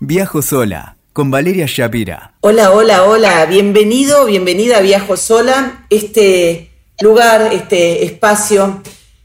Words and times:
Viajo 0.00 0.42
sola 0.42 0.98
con 1.14 1.30
Valeria 1.30 1.64
Shapira. 1.66 2.34
Hola, 2.42 2.70
hola, 2.72 3.04
hola. 3.04 3.46
Bienvenido, 3.46 4.26
bienvenida 4.26 4.76
a 4.76 4.80
Viajo 4.82 5.16
sola. 5.16 5.86
Este 5.88 6.70
lugar, 7.00 7.54
este 7.54 8.04
espacio 8.04 8.82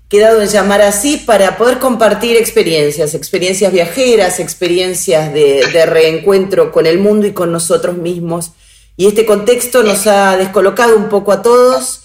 quedado 0.08 0.42
en 0.42 0.48
llamar 0.48 0.82
así 0.82 1.18
para 1.18 1.58
poder 1.58 1.80
compartir 1.80 2.38
experiencias, 2.38 3.14
experiencias 3.16 3.74
viajeras, 3.74 4.40
experiencias 4.40 5.34
de, 5.34 5.86
reencuentro 5.86 6.72
con 6.72 6.86
el 6.86 7.00
mundo 7.00 7.28
y 7.28 7.34
con 7.34 7.52
nosotros 7.52 7.98
mismos. 7.98 8.54
Y 8.96 9.08
este 9.08 9.26
contexto 9.26 9.84
nos 9.84 10.08
ha 10.08 10.38
descolocado 10.38 10.96
un 10.96 11.10
poco 11.10 11.34
a 11.34 11.42
todos 11.42 12.04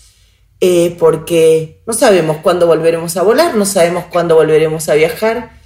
eh, 0.60 0.96
porque 0.98 1.82
no 1.86 1.92
sabemos 1.92 2.38
cuándo 2.38 2.66
volveremos 2.66 3.16
a 3.16 3.22
volar, 3.22 3.54
no 3.54 3.64
sabemos 3.64 4.06
cuándo 4.10 4.34
volveremos 4.34 4.88
a 4.88 4.94
viajar 4.94 5.56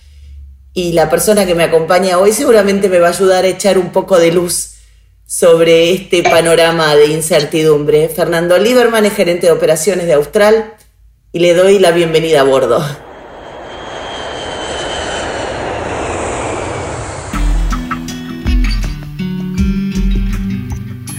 y 0.73 0.93
la 0.93 1.11
persona 1.11 1.47
que 1.47 1.55
me 1.55 1.65
acompaña 1.65 2.19
hoy 2.19 2.33
seguramente 2.33 2.89
me 2.89 2.99
va 2.99 3.09
a 3.09 3.11
ayudar 3.11 3.45
a 3.45 3.49
echar 3.49 3.79
un 3.79 3.91
poco 3.91 4.19
de 4.19 4.33
luz 4.33 4.75
sobre 5.27 5.93
este 5.93 6.23
panorama 6.23 6.95
de 6.97 7.07
incertidumbre. 7.07 8.09
Fernando 8.09 8.59
Lieberman 8.59 9.07
es 9.07 9.15
gerente 9.15 9.47
de 9.47 9.53
operaciones 9.53 10.07
de 10.07 10.15
Austral 10.15 10.75
y 11.33 11.39
le 11.39 11.55
doy 11.55 11.79
la 11.79 11.93
bienvenida 11.93 12.41
a 12.41 12.45
bordo. 12.45 12.85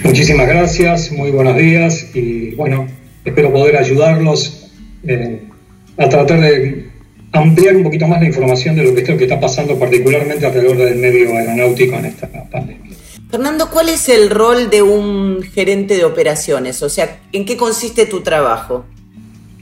Muchísimas 0.04 0.48
gracias, 0.48 1.12
muy 1.12 1.32
buenos 1.32 1.56
días 1.56 2.14
y 2.14 2.54
bueno, 2.56 2.88
espero 3.24 3.54
poder 3.54 3.78
ayudarlos 3.78 4.70
eh, 5.08 5.48
a 5.98 6.10
tratar 6.10 6.42
de 6.42 6.91
ampliar 7.32 7.76
un 7.76 7.84
poquito 7.84 8.08
más 8.08 8.20
la 8.20 8.28
información 8.28 8.76
de 8.76 8.84
lo 8.84 8.94
que, 8.94 9.04
que 9.04 9.24
está 9.24 9.40
pasando 9.40 9.78
particularmente 9.78 10.46
alrededor 10.46 10.78
del 10.78 10.96
medio 10.96 11.36
aeronáutico 11.36 11.96
en 11.98 12.06
esta 12.06 12.28
pandemia. 12.28 12.92
Fernando, 13.30 13.70
¿cuál 13.70 13.88
es 13.88 14.10
el 14.10 14.30
rol 14.30 14.70
de 14.70 14.82
un 14.82 15.42
gerente 15.42 15.96
de 15.96 16.04
operaciones? 16.04 16.84
O 16.84 16.90
sea, 16.90 17.20
¿en 17.32 17.46
qué 17.46 17.56
consiste 17.56 18.06
tu 18.06 18.22
trabajo? 18.22 18.86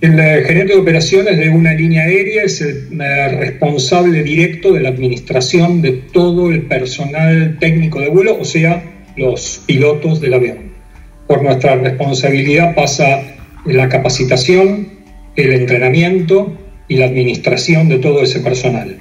El 0.01 0.19
eh, 0.19 0.43
gerente 0.47 0.73
de 0.73 0.79
operaciones 0.79 1.37
de 1.37 1.49
una 1.49 1.73
línea 1.73 2.03
aérea 2.03 2.43
es 2.43 2.61
el 2.61 2.87
eh, 2.99 3.27
responsable 3.37 4.23
directo 4.23 4.71
de 4.71 4.79
la 4.79 4.89
administración 4.89 5.81
de 5.81 5.91
todo 5.91 6.49
el 6.51 6.63
personal 6.63 7.57
técnico 7.59 7.99
de 7.99 8.07
vuelo, 8.07 8.39
o 8.39 8.45
sea, 8.45 8.81
los 9.17 9.61
pilotos 9.67 10.19
del 10.19 10.33
avión. 10.33 10.71
Por 11.27 11.43
nuestra 11.43 11.75
responsabilidad 11.75 12.73
pasa 12.73 13.21
la 13.65 13.87
capacitación, 13.89 14.87
el 15.35 15.53
entrenamiento 15.53 16.57
y 16.89 16.95
la 16.97 17.05
administración 17.05 17.87
de 17.87 17.99
todo 17.99 18.21
ese 18.23 18.41
personal. 18.41 18.97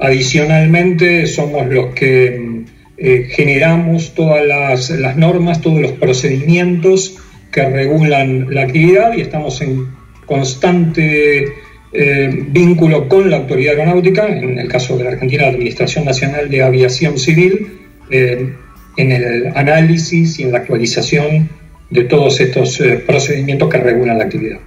Adicionalmente, 0.00 1.26
somos 1.26 1.66
los 1.68 1.94
que 1.94 2.38
mm, 2.38 2.64
eh, 2.98 3.28
generamos 3.30 4.12
todas 4.14 4.44
las, 4.44 5.16
normas, 5.16 5.60
todos 5.60 5.80
los 5.80 5.92
procedimientos 5.92 7.16
que 7.52 7.66
regulan 7.68 8.52
la 8.52 8.62
actividad 8.62 9.16
y 9.16 9.22
estamos 9.22 9.60
en 9.62 9.88
constante 10.26 11.46
eh, 11.92 12.44
vínculo 12.48 13.08
con 13.08 13.30
la 13.30 13.38
autoridad 13.38 13.78
aeronáutica, 13.78 14.28
en 14.28 14.58
el 14.58 14.68
caso 14.68 14.98
de 14.98 15.04
la 15.04 15.10
Argentina, 15.10 15.44
la 15.44 15.50
Administración 15.50 16.04
Nacional 16.04 16.50
de 16.50 16.62
Aviación 16.62 17.18
Civil, 17.18 17.78
eh, 18.10 18.52
en 18.96 19.12
el 19.12 19.46
análisis 19.56 20.38
y 20.40 20.42
en 20.42 20.52
la 20.52 20.58
actualización 20.58 21.48
de 21.88 22.04
todos 22.04 22.40
estos 22.40 22.82
procedimientos 23.06 23.68
que 23.70 23.78
regulan 23.78 24.18
la 24.18 24.24
actividad. 24.24 24.58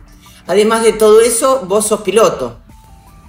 Además 0.48 0.84
de 0.84 0.94
todo 0.94 1.22
eso, 1.22 1.66
vos 1.68 1.88
sos 1.88 2.02
piloto. 2.02 2.61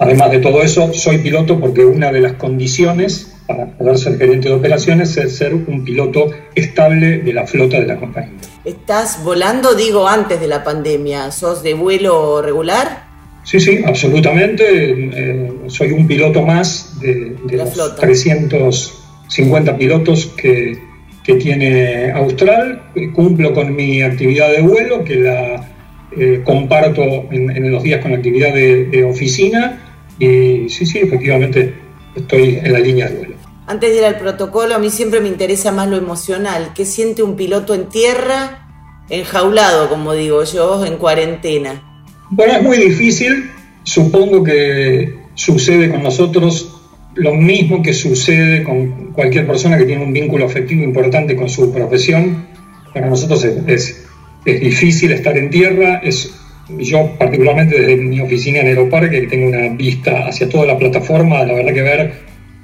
Además 0.03 0.31
de 0.33 0.39
todo 0.39 0.63
eso, 0.63 0.93
soy 0.93 1.19
piloto 1.19 1.61
porque 1.61 1.85
una 1.85 2.11
de 2.11 2.21
las 2.21 2.33
condiciones 2.35 3.35
para 3.47 3.67
poder 3.67 3.99
ser 3.99 4.19
gerente 4.19 4.49
de 4.49 4.55
operaciones 4.55 5.17
es 5.17 5.37
ser 5.37 5.55
un 5.55 5.85
piloto 5.85 6.31
estable 6.55 7.19
de 7.19 7.33
la 7.33 7.47
flota 7.47 7.79
de 7.79 7.87
la 7.87 7.97
compañía. 7.97 8.39
¿Estás 8.65 9.23
volando, 9.23 9.75
digo, 9.75 10.09
antes 10.09 10.41
de 10.41 10.49
la 10.49 10.65
pandemia? 10.65 11.31
¿Sos 11.31 11.63
de 11.63 11.75
vuelo 11.75 12.43
regular? 12.43 13.05
Sí, 13.45 13.61
sí, 13.61 13.81
absolutamente. 13.85 14.65
Eh, 14.67 15.53
soy 15.69 15.93
un 15.93 16.07
piloto 16.07 16.43
más 16.43 16.99
de, 17.01 17.37
los 17.57 17.97
350 17.97 19.77
pilotos 19.77 20.27
que, 20.37 20.79
que 21.23 21.35
tiene 21.35 22.11
Austral, 22.13 22.91
cumplo 23.15 23.53
con 23.53 23.75
mi 23.75 24.03
actividad 24.03 24.51
de 24.51 24.63
vuelo, 24.63 25.05
que 25.05 25.17
la 25.17 25.69
eh, 26.15 26.43
comparto 26.45 27.03
en, 27.31 27.73
los 27.73 27.83
días 27.83 28.03
con 28.03 28.11
la 28.11 28.19
actividad 28.19 28.53
de, 28.53 29.05
oficina, 29.05 29.92
y 30.19 30.69
sí, 30.69 30.87
sí, 30.87 30.99
efectivamente 30.99 31.75
estoy 32.15 32.61
en 32.63 32.73
la 32.73 32.79
línea 32.79 33.09
de 33.09 33.17
vuelo. 33.17 33.35
Antes 33.67 33.91
de 33.91 33.99
ir 33.99 34.05
al 34.05 34.19
protocolo, 34.19 34.75
a 34.75 34.79
mí 34.79 34.91
siempre 34.91 35.21
me 35.21 35.29
interesa 35.29 35.73
más 35.73 35.89
lo 35.89 35.97
emocional. 35.97 36.73
¿Qué 36.75 36.85
siente 36.85 37.23
un 37.23 37.37
piloto 37.37 37.75
en 37.75 37.89
tierra, 37.89 38.69
enjaulado, 39.09 39.89
como 39.89 40.13
digo 40.15 40.45
yo, 40.45 40.85
en 40.85 40.97
cuarentena? 40.97 41.83
Bueno, 42.31 42.55
es 42.55 42.63
muy 42.63 42.77
difícil. 42.77 43.51
Supongo 43.85 44.43
que 44.43 45.17
sucede 45.35 45.91
con 45.91 46.03
nosotros 46.03 46.81
lo 47.15 47.35
mismo 47.35 47.83
que 47.83 47.93
sucede 47.93 48.63
con 48.65 49.13
cualquier 49.13 49.47
persona 49.47 49.77
que 49.77 49.85
tiene 49.85 50.03
un 50.03 50.13
vínculo 50.13 50.47
afectivo 50.47 50.83
importante 50.83 51.37
con 51.37 51.49
su 51.49 51.73
profesión. 51.73 52.47
Para 52.93 53.09
nosotros 53.09 53.45
es, 53.45 54.07
es, 54.45 54.61
difícil 54.61 55.13
estar 55.13 55.37
en 55.37 55.51
tierra. 55.51 56.01
Es, 56.03 56.35
yo 56.69 57.11
particularmente 57.19 57.81
desde 57.81 57.97
mi 57.97 58.21
oficina 58.21 58.61
en 58.61 58.69
Aeroparque, 58.69 59.23
que 59.23 59.27
tengo 59.27 59.49
una 59.49 59.69
vista 59.69 60.27
hacia 60.27 60.49
toda 60.49 60.67
la 60.67 60.79
plataforma, 60.79 61.45
la 61.45 61.55
verdad 61.55 61.75
que 61.75 61.83
ver 61.83 62.13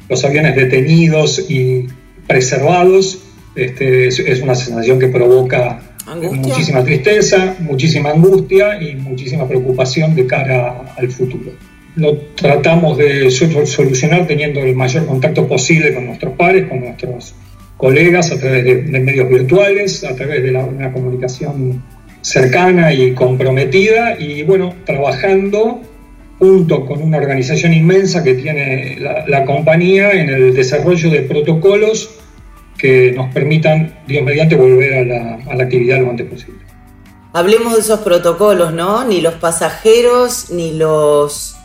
los 0.09 0.25
aviones 0.25 0.57
detenidos 0.57 1.51
y 1.51 1.87
preservados 2.27 3.25
este, 3.55 4.09
es, 4.09 4.41
una 4.41 4.55
sensación 4.55 4.99
que 4.99 5.09
provoca 5.09 5.81
muchísima 6.33 6.83
tristeza, 6.85 7.57
muchísima 7.59 8.11
angustia 8.11 8.81
y 8.81 8.95
muchísima 8.95 9.47
preocupación 9.47 10.15
de 10.15 10.27
cara 10.27 10.95
al 10.97 11.11
futuro. 11.11 11.53
Lo 11.97 12.17
tratamos 12.37 12.97
de 12.97 13.31
solucionar 13.31 14.27
teniendo 14.27 14.61
el 14.61 14.77
mayor 14.77 15.07
contacto 15.07 15.47
posible 15.49 15.93
con 15.93 16.07
nuestros 16.07 16.35
pares, 16.35 16.69
con 16.69 16.81
nuestros 16.81 17.35
colegas, 17.77 18.31
a 18.31 18.39
través 18.39 18.65
de, 18.65 19.01
medios 19.01 19.29
virtuales, 19.29 20.05
a 20.05 20.15
través 20.15 20.43
de 20.43 20.51
una 20.51 20.93
comunicación 20.93 21.83
cercana 22.29 22.93
y 22.93 23.15
comprometida, 23.15 24.19
y 24.19 24.43
bueno, 24.43 24.75
trabajando 24.85 25.81
junto 26.39 26.85
con 26.87 27.03
una 27.03 27.17
organización 27.17 27.73
inmensa 27.73 28.23
que 28.23 28.35
tiene 28.35 28.99
la, 29.27 29.45
compañía 29.45 30.13
en 30.13 30.29
el 30.29 30.55
desarrollo 30.55 31.11
de 31.11 31.23
protocolos 31.23 32.11
que 32.77 33.13
nos 33.13 33.33
permitan, 33.33 33.99
Dios 34.07 34.23
mediante, 34.25 34.55
volver 34.55 34.95
a 34.95 35.05
la, 35.05 35.39
a 35.51 35.57
la 35.57 35.65
actividad 35.65 36.01
lo 36.01 36.11
antes 36.11 36.29
posible. 36.29 36.61
Hablemos 37.33 37.75
de 37.75 37.81
esos 37.81 38.01
protocolos, 38.01 38.73
¿no? 38.73 39.05
Ni 39.05 39.21
los 39.21 39.35
pasajeros, 39.35 40.51
ni 40.51 40.73
los 40.75 41.57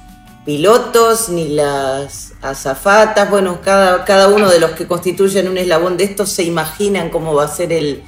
pilotos 0.45 1.29
ni 1.29 1.49
las 1.49 2.33
azafatas, 2.41 3.29
bueno, 3.29 3.59
cada, 3.63 4.03
cada 4.03 4.27
uno 4.27 4.49
de 4.49 4.59
los 4.59 4.71
que 4.71 4.87
constituyen 4.87 5.47
un 5.47 5.57
eslabón 5.57 5.95
de 5.95 6.03
estos 6.03 6.29
se 6.29 6.43
imaginan 6.43 7.09
cómo 7.09 7.33
va 7.33 7.45
a 7.45 7.47
ser 7.47 7.71
el, 7.71 8.03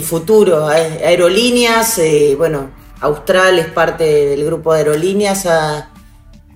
futuro. 0.00 0.68
Aerolíneas, 0.68 1.98
eh, 1.98 2.34
bueno, 2.38 2.70
Austral 3.00 3.58
es 3.58 3.66
parte 3.66 4.04
del 4.04 4.44
grupo 4.46 4.72
de 4.72 4.78
aerolíneas, 4.78 5.44
ha 5.44 5.90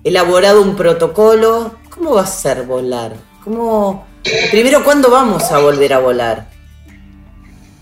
elaborado 0.03 0.61
un 0.63 0.75
protocolo. 0.75 1.75
¿Cómo 1.89 2.15
va 2.15 2.23
a 2.23 2.27
ser 2.27 2.63
volar? 2.63 3.13
¿Cómo... 3.43 4.07
Primero, 4.49 4.83
¿cuándo 4.83 5.11
vamos 5.11 5.51
a 5.51 5.59
volver 5.59 5.93
a 5.93 5.99
volar? 5.99 6.47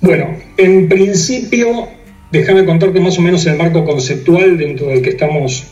Bueno, 0.02 0.38
en 0.58 0.90
principio, 0.90 1.88
déjame 2.32 2.66
contarte 2.66 3.00
más 3.00 3.18
o 3.18 3.22
menos 3.22 3.46
el 3.46 3.56
marco 3.56 3.86
conceptual 3.86 4.58
dentro 4.58 4.88
del 4.88 5.02
que 5.02 5.12
estamos 5.12 5.68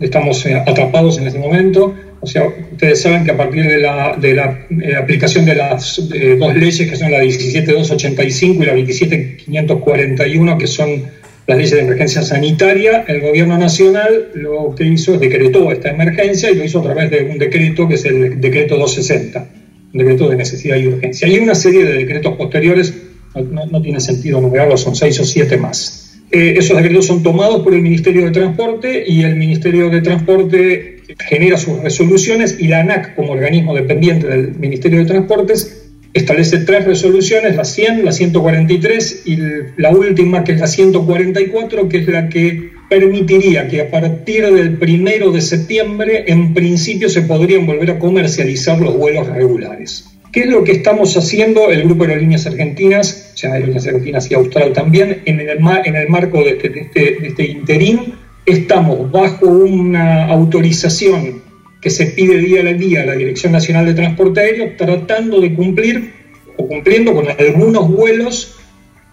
estamos 0.00 0.44
eh, 0.46 0.54
atrapados 0.54 1.18
en 1.18 1.26
este 1.26 1.38
momento. 1.38 1.94
O 2.20 2.26
sea, 2.26 2.46
ustedes 2.46 3.00
saben 3.00 3.24
que 3.24 3.30
a 3.30 3.36
partir 3.36 3.64
de 3.64 3.78
la, 3.78 4.16
de 4.16 4.34
la 4.34 4.66
eh, 4.70 4.96
aplicación 4.96 5.44
de 5.44 5.54
las 5.54 5.96
dos 6.38 6.54
leyes, 6.54 6.90
que 6.90 6.96
son 6.96 7.12
la 7.12 7.20
17285 7.20 8.62
y 8.62 8.66
la 8.66 8.74
27541, 8.74 10.58
que 10.58 10.66
son 10.66 11.02
las 11.48 11.56
leyes 11.56 11.70
de 11.70 11.80
emergencia 11.80 12.22
sanitaria, 12.22 13.04
el 13.08 13.22
gobierno 13.22 13.56
nacional 13.56 14.28
lo 14.34 14.74
que 14.74 14.84
hizo 14.84 15.14
es 15.14 15.20
decretó 15.20 15.72
esta 15.72 15.88
emergencia 15.88 16.50
y 16.50 16.56
lo 16.56 16.64
hizo 16.64 16.80
a 16.80 16.82
través 16.82 17.10
de 17.10 17.22
un 17.22 17.38
decreto 17.38 17.88
que 17.88 17.94
es 17.94 18.04
el 18.04 18.38
decreto 18.38 18.76
260, 18.76 19.48
un 19.94 19.98
decreto 19.98 20.28
de 20.28 20.36
necesidad 20.36 20.76
y 20.76 20.88
urgencia. 20.88 21.26
Y 21.26 21.38
una 21.38 21.54
serie 21.54 21.86
de 21.86 21.94
decretos 21.94 22.36
posteriores, 22.36 22.92
no, 23.34 23.64
no 23.64 23.80
tiene 23.80 23.98
sentido 24.00 24.42
numerarlos, 24.42 24.82
son 24.82 24.94
seis 24.94 25.18
o 25.20 25.24
siete 25.24 25.56
más. 25.56 26.20
Eh, 26.30 26.56
esos 26.58 26.76
decretos 26.76 27.06
son 27.06 27.22
tomados 27.22 27.62
por 27.62 27.72
el 27.72 27.80
Ministerio 27.80 28.26
de 28.26 28.30
Transporte 28.30 29.04
y 29.06 29.22
el 29.22 29.36
Ministerio 29.36 29.88
de 29.88 30.02
Transporte 30.02 30.97
genera 31.18 31.56
sus 31.56 31.80
resoluciones 31.80 32.56
y 32.58 32.68
la 32.68 32.80
ANAC, 32.80 33.14
como 33.14 33.32
organismo 33.32 33.74
dependiente 33.74 34.26
del 34.26 34.54
Ministerio 34.54 35.00
de 35.00 35.06
Transportes, 35.06 35.88
establece 36.12 36.58
tres 36.58 36.84
resoluciones, 36.84 37.56
la 37.56 37.64
100, 37.64 38.04
la 38.04 38.12
143 38.12 39.22
y 39.26 39.38
la 39.76 39.90
última, 39.90 40.44
que 40.44 40.52
es 40.52 40.60
la 40.60 40.66
144, 40.66 41.88
que 41.88 41.98
es 41.98 42.08
la 42.08 42.28
que 42.28 42.70
permitiría 42.88 43.68
que 43.68 43.82
a 43.82 43.90
partir 43.90 44.46
del 44.50 44.78
primero 44.78 45.30
de 45.30 45.40
septiembre, 45.40 46.24
en 46.26 46.54
principio, 46.54 47.08
se 47.08 47.22
podrían 47.22 47.66
volver 47.66 47.90
a 47.92 47.98
comercializar 47.98 48.80
los 48.80 48.96
vuelos 48.96 49.26
regulares. 49.28 50.06
¿Qué 50.32 50.40
es 50.40 50.46
lo 50.46 50.62
que 50.62 50.72
estamos 50.72 51.16
haciendo 51.16 51.70
el 51.70 51.84
Grupo 51.84 52.04
de 52.04 52.12
Aerolíneas 52.12 52.46
Argentinas, 52.46 53.32
sea, 53.34 53.54
Aerolíneas 53.54 53.86
Argentinas 53.86 54.30
y 54.30 54.34
Austral 54.34 54.72
también, 54.72 55.22
en 55.24 55.40
el, 55.40 55.58
en 55.84 55.96
el 55.96 56.08
marco 56.08 56.42
de 56.42 56.50
este, 56.50 56.68
de, 56.68 56.80
este, 56.80 57.00
de 57.00 57.28
este 57.28 57.46
interín? 57.46 58.14
Estamos 58.48 59.10
bajo 59.12 59.44
una 59.44 60.24
autorización 60.24 61.42
que 61.82 61.90
se 61.90 62.06
pide 62.06 62.38
día 62.38 62.62
a 62.62 62.72
día 62.72 63.02
a 63.02 63.04
la 63.04 63.12
Dirección 63.12 63.52
Nacional 63.52 63.84
de 63.84 63.92
Transporte 63.92 64.40
Aéreo, 64.40 64.72
tratando 64.78 65.38
de 65.38 65.52
cumplir 65.52 66.14
o 66.56 66.66
cumpliendo 66.66 67.12
con 67.12 67.26
algunos 67.28 67.90
vuelos 67.90 68.56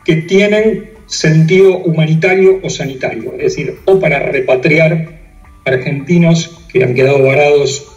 que 0.06 0.16
tienen 0.22 0.90
sentido 1.08 1.80
humanitario 1.80 2.62
o 2.64 2.70
sanitario, 2.70 3.34
es 3.34 3.56
decir, 3.56 3.76
o 3.84 4.00
para 4.00 4.20
repatriar 4.20 5.20
argentinos 5.66 6.66
que 6.72 6.86
han 6.86 6.96
quedado 6.96 7.22
varados 7.22 7.92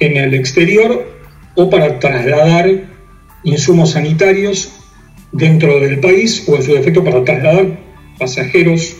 en 0.00 0.18
el 0.18 0.34
exterior 0.34 1.10
o 1.54 1.70
para 1.70 1.98
trasladar 1.98 2.68
insumos 3.42 3.92
sanitarios 3.92 4.70
dentro 5.32 5.80
del 5.80 5.98
país 6.00 6.44
o 6.46 6.56
en 6.56 6.62
su 6.62 6.74
defecto 6.74 7.02
para 7.02 7.24
trasladar 7.24 7.78
pasajeros 8.18 8.98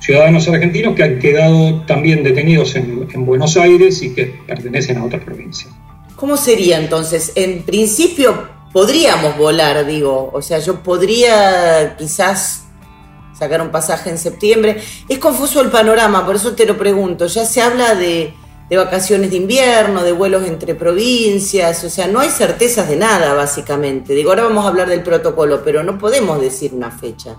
ciudadanos 0.00 0.48
argentinos 0.48 0.94
que 0.94 1.02
han 1.02 1.18
quedado 1.18 1.82
también 1.82 2.22
detenidos 2.22 2.74
en, 2.76 3.26
Buenos 3.26 3.56
Aires 3.56 4.02
y 4.02 4.14
que 4.14 4.26
pertenecen 4.46 4.98
a 4.98 5.04
otra 5.04 5.20
provincia. 5.20 5.68
¿Cómo 6.16 6.36
sería 6.36 6.78
entonces? 6.78 7.32
En 7.34 7.62
principio 7.62 8.48
podríamos 8.72 9.36
volar, 9.36 9.86
digo, 9.86 10.30
o 10.32 10.40
sea, 10.40 10.58
yo 10.58 10.82
podría 10.82 11.96
quizás 11.98 12.64
sacar 13.38 13.60
un 13.62 13.70
pasaje 13.70 14.10
en 14.10 14.18
septiembre. 14.18 14.80
Es 15.08 15.18
confuso 15.18 15.60
el 15.60 15.68
panorama, 15.68 16.24
por 16.24 16.36
eso 16.36 16.54
te 16.54 16.66
lo 16.66 16.76
pregunto. 16.76 17.26
Ya 17.26 17.44
se 17.44 17.60
habla 17.60 17.94
de, 17.94 18.32
de 18.68 18.76
vacaciones 18.76 19.30
de 19.30 19.36
invierno, 19.36 20.02
de 20.02 20.12
vuelos 20.12 20.46
entre 20.46 20.74
provincias, 20.74 21.84
o 21.84 21.90
sea, 21.90 22.06
no 22.08 22.20
hay 22.20 22.28
certezas 22.28 22.88
de 22.88 22.96
nada, 22.96 23.34
básicamente. 23.34 24.14
Digo, 24.14 24.30
ahora 24.30 24.44
vamos 24.44 24.64
a 24.64 24.68
hablar 24.68 24.88
del 24.88 25.02
protocolo, 25.02 25.62
pero 25.64 25.82
no 25.82 25.98
podemos 25.98 26.40
decir 26.40 26.72
una 26.74 26.90
fecha. 26.90 27.36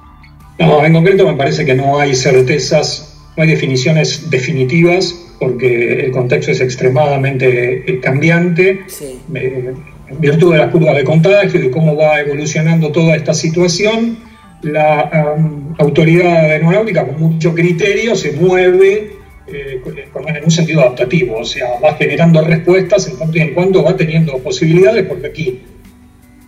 No, 0.60 0.86
en 0.86 0.94
concreto 0.94 1.26
me 1.26 1.38
parece 1.38 1.66
que 1.66 1.74
no 1.74 2.00
hay 2.00 2.14
certezas, 2.16 3.18
no 3.38 3.44
hay 3.44 3.50
definiciones 3.50 4.30
definitivas, 4.30 5.16
porque 5.40 6.06
el 6.06 6.12
contexto 6.12 6.52
es 6.52 6.60
extremadamente 6.60 7.90
eh, 7.90 8.00
cambiante, 8.02 8.82
eh, 9.36 9.74
en 10.10 10.20
virtud 10.20 10.52
de 10.52 10.58
la 10.58 10.70
curva 10.70 10.94
de 10.94 11.04
contagio 11.06 11.64
y 11.64 11.72
cómo 11.72 11.96
va 11.96 12.20
evolucionando 12.20 12.92
toda 12.92 13.16
esta 13.16 13.34
situación. 13.34 14.18
La 14.62 15.38
autoridad 15.78 16.52
aeronáutica, 16.52 17.06
con 17.06 17.20
mucho 17.20 17.56
criterio, 17.56 18.14
se 18.16 18.34
mueve 18.34 19.14
eh, 19.48 19.82
en 19.86 20.44
un 20.44 20.52
sentido 20.52 20.82
adaptativo, 20.82 21.38
o 21.38 21.46
sea, 21.46 21.80
va 21.84 21.96
generando 21.96 22.42
respuestas 22.42 23.08
en 23.08 23.16
cuanto 23.16 23.38
y 23.38 23.42
en 23.42 23.54
cuanto 23.54 23.84
va 23.84 23.96
teniendo 23.96 24.38
posibilidades, 24.40 25.06
porque 25.06 25.28
aquí 25.28 25.62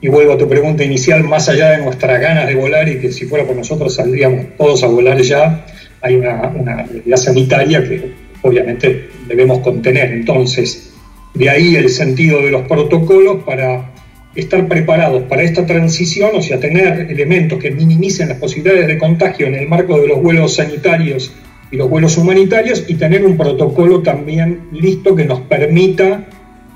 y 0.01 0.07
vuelvo 0.07 0.33
a 0.33 0.37
tu 0.37 0.49
pregunta 0.49 0.83
inicial, 0.83 1.23
más 1.23 1.47
allá 1.47 1.71
de 1.71 1.83
nuestras 1.83 2.19
ganas 2.19 2.47
de 2.47 2.55
volar 2.55 2.89
y 2.89 2.99
que 2.99 3.11
si 3.11 3.25
fuera 3.25 3.45
por 3.45 3.55
nosotros 3.55 3.95
saldríamos 3.95 4.57
todos 4.57 4.83
a 4.83 4.87
volar 4.87 5.21
ya, 5.21 5.65
hay 6.01 6.15
una, 6.15 6.51
una 6.55 6.83
realidad 6.83 7.17
sanitaria 7.17 7.83
que 7.83 8.11
obviamente 8.41 9.09
debemos 9.27 9.59
contener. 9.59 10.11
Entonces, 10.11 10.93
de 11.35 11.49
ahí 11.49 11.75
el 11.75 11.89
sentido 11.89 12.41
de 12.41 12.49
los 12.49 12.63
protocolos 12.67 13.43
para 13.43 13.91
estar 14.35 14.67
preparados 14.67 15.23
para 15.23 15.43
esta 15.43 15.65
transición, 15.65 16.31
o 16.33 16.41
sea, 16.41 16.59
tener 16.59 17.11
elementos 17.11 17.59
que 17.59 17.69
minimicen 17.69 18.29
las 18.29 18.37
posibilidades 18.37 18.87
de 18.87 18.97
contagio 18.97 19.45
en 19.47 19.55
el 19.55 19.67
marco 19.67 19.99
de 19.99 20.07
los 20.07 20.21
vuelos 20.21 20.55
sanitarios 20.55 21.31
y 21.69 21.77
los 21.77 21.89
vuelos 21.89 22.17
humanitarios 22.17 22.85
y 22.87 22.95
tener 22.95 23.25
un 23.25 23.37
protocolo 23.37 24.01
también 24.01 24.61
listo 24.71 25.15
que 25.15 25.25
nos 25.25 25.41
permita, 25.41 26.27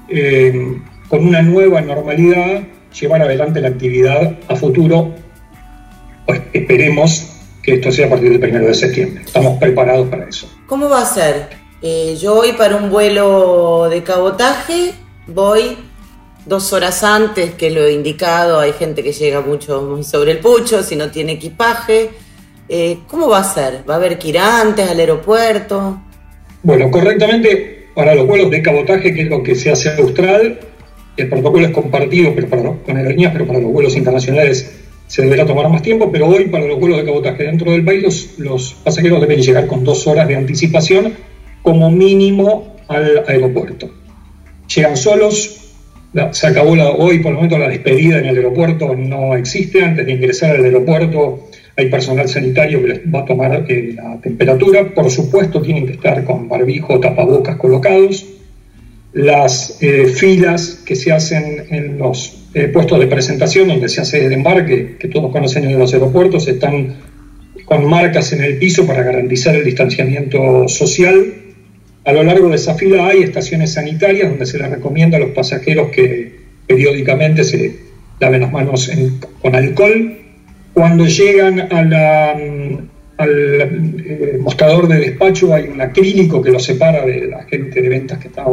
eh, 0.09 0.77
con 1.07 1.25
una 1.25 1.41
nueva 1.41 1.81
normalidad, 1.81 2.63
llevar 2.99 3.21
adelante 3.21 3.61
la 3.61 3.69
actividad 3.69 4.37
a 4.47 4.55
futuro. 4.55 5.13
Pues 6.25 6.41
esperemos 6.53 7.31
que 7.61 7.75
esto 7.75 7.91
sea 7.91 8.07
a 8.07 8.09
partir 8.09 8.29
del 8.29 8.39
primero 8.39 8.67
de 8.67 8.73
septiembre. 8.73 9.23
Estamos 9.25 9.57
preparados 9.59 10.07
para 10.07 10.29
eso. 10.29 10.49
¿Cómo 10.67 10.89
va 10.89 11.01
a 11.01 11.05
ser? 11.05 11.49
Eh, 11.81 12.15
yo 12.19 12.35
voy 12.35 12.53
para 12.53 12.77
un 12.77 12.89
vuelo 12.89 13.87
de 13.89 14.03
cabotaje, 14.03 14.93
voy 15.27 15.77
dos 16.45 16.73
horas 16.73 17.03
antes, 17.03 17.53
que 17.55 17.69
lo 17.69 17.83
he 17.83 17.93
indicado, 17.93 18.59
hay 18.59 18.73
gente 18.73 19.03
que 19.03 19.11
llega 19.11 19.41
mucho 19.41 20.01
sobre 20.03 20.31
el 20.31 20.39
pucho, 20.39 20.83
si 20.83 20.95
no 20.95 21.11
tiene 21.11 21.33
equipaje. 21.33 22.11
Eh, 22.69 22.99
¿Cómo 23.07 23.29
va 23.29 23.39
a 23.39 23.43
ser? 23.43 23.83
¿Va 23.87 23.95
a 23.95 23.97
haber 23.97 24.17
que 24.17 24.29
ir 24.29 24.39
antes 24.39 24.89
al 24.89 24.99
aeropuerto? 24.99 26.01
Bueno, 26.63 26.89
correctamente, 26.89 27.89
para 27.93 28.15
los 28.15 28.25
vuelos 28.25 28.49
de 28.49 28.61
cabotaje, 28.61 29.13
que 29.13 29.23
es 29.23 29.29
lo 29.29 29.43
que 29.43 29.55
se 29.55 29.71
hace 29.71 29.89
austral, 29.89 30.59
el 31.17 31.29
protocolo 31.29 31.65
es 31.65 31.71
compartido 31.71 32.33
pero 32.35 32.47
para 32.47 32.63
con 32.63 32.97
aerolíneas, 32.97 33.33
pero 33.33 33.47
para 33.47 33.59
los 33.59 33.71
vuelos 33.71 33.95
internacionales 33.95 34.71
se 35.07 35.21
deberá 35.21 35.45
tomar 35.45 35.69
más 35.69 35.81
tiempo, 35.81 36.11
pero 36.11 36.27
hoy 36.27 36.45
para 36.45 36.65
los 36.65 36.79
vuelos 36.79 36.97
de 36.97 37.05
cabotaje 37.05 37.43
dentro 37.43 37.71
del 37.71 37.83
país 37.85 38.33
los, 38.37 38.73
pasajeros 38.83 39.21
deben 39.21 39.41
llegar 39.41 39.67
con 39.67 39.83
dos 39.83 40.07
horas 40.07 40.27
de 40.27 40.35
anticipación 40.35 41.13
como 41.61 41.91
mínimo 41.91 42.75
al 42.87 43.23
aeropuerto. 43.27 43.89
Llegan 44.73 44.97
solos, 44.97 45.73
se 46.31 46.47
acabó 46.47 46.75
la, 46.75 46.89
hoy 46.89 47.19
por 47.19 47.31
el 47.31 47.35
momento 47.35 47.57
la 47.57 47.69
despedida 47.69 48.17
en 48.17 48.25
el 48.25 48.37
aeropuerto, 48.37 48.95
no 48.95 49.35
existe, 49.35 49.83
antes 49.83 50.05
de 50.05 50.13
ingresar 50.13 50.55
al 50.55 50.63
aeropuerto 50.63 51.47
hay 51.77 51.89
personal 51.89 52.27
sanitario 52.27 52.81
que 52.81 52.87
les 52.87 53.13
va 53.13 53.19
a 53.19 53.25
tomar 53.25 53.65
eh, 53.67 53.93
la 53.95 54.17
temperatura, 54.21 54.93
por 54.93 55.09
supuesto 55.11 55.61
tienen 55.61 55.85
que 55.85 55.93
estar 55.93 56.23
con 56.23 56.47
barbijo, 56.47 56.99
tapabocas 56.99 57.57
colocados, 57.57 58.25
las 59.15 59.77
eh, 59.79 60.07
filas 60.07 60.81
que 60.85 60.93
se 60.93 61.13
hacen 61.13 61.63
en 61.69 61.97
los 61.97 62.49
eh, 62.53 62.67
puestos 62.67 62.99
de 62.99 63.07
presentación 63.07 63.69
donde 63.69 63.87
se 63.87 64.01
hace 64.01 64.25
el 64.25 64.33
embarque, 64.33 64.97
que 64.99 65.07
todos 65.07 65.31
conocen 65.31 65.63
en 65.63 65.79
los 65.79 65.93
aeropuertos, 65.93 66.49
están 66.49 66.95
con 67.63 67.85
marcas 67.89 68.33
en 68.33 68.43
el 68.43 68.57
piso 68.57 68.85
para 68.85 69.03
garantizar 69.03 69.55
el 69.55 69.63
distanciamiento 69.63 70.67
social. 70.67 71.33
A 72.03 72.11
lo 72.11 72.23
largo 72.23 72.49
de 72.49 72.57
esa 72.57 72.75
fila 72.75 73.07
hay 73.07 73.23
estaciones 73.23 73.71
sanitarias 73.73 74.29
donde 74.29 74.45
se 74.45 74.57
les 74.57 74.69
recomienda 74.69 75.15
a 75.15 75.21
los 75.21 75.29
pasajeros 75.29 75.91
que 75.91 76.35
periódicamente 76.67 77.45
se 77.45 77.73
laven 78.19 78.41
las 78.41 78.51
manos 78.51 78.91
con 79.41 79.55
alcohol. 79.55 80.17
Cuando 80.73 81.05
llegan 81.05 81.55
mm, 81.55 82.89
al 83.17 83.29
eh, 83.29 84.37
mostrador 84.41 84.89
de 84.89 84.99
despacho 84.99 85.53
hay 85.53 85.69
un 85.69 85.79
acrílico 85.79 86.41
que 86.41 86.51
los 86.51 86.65
separa 86.65 87.05
de 87.05 87.27
la 87.27 87.43
gente 87.43 87.81
de 87.81 87.87
ventas 87.87 88.19
que 88.19 88.27
está 88.27 88.43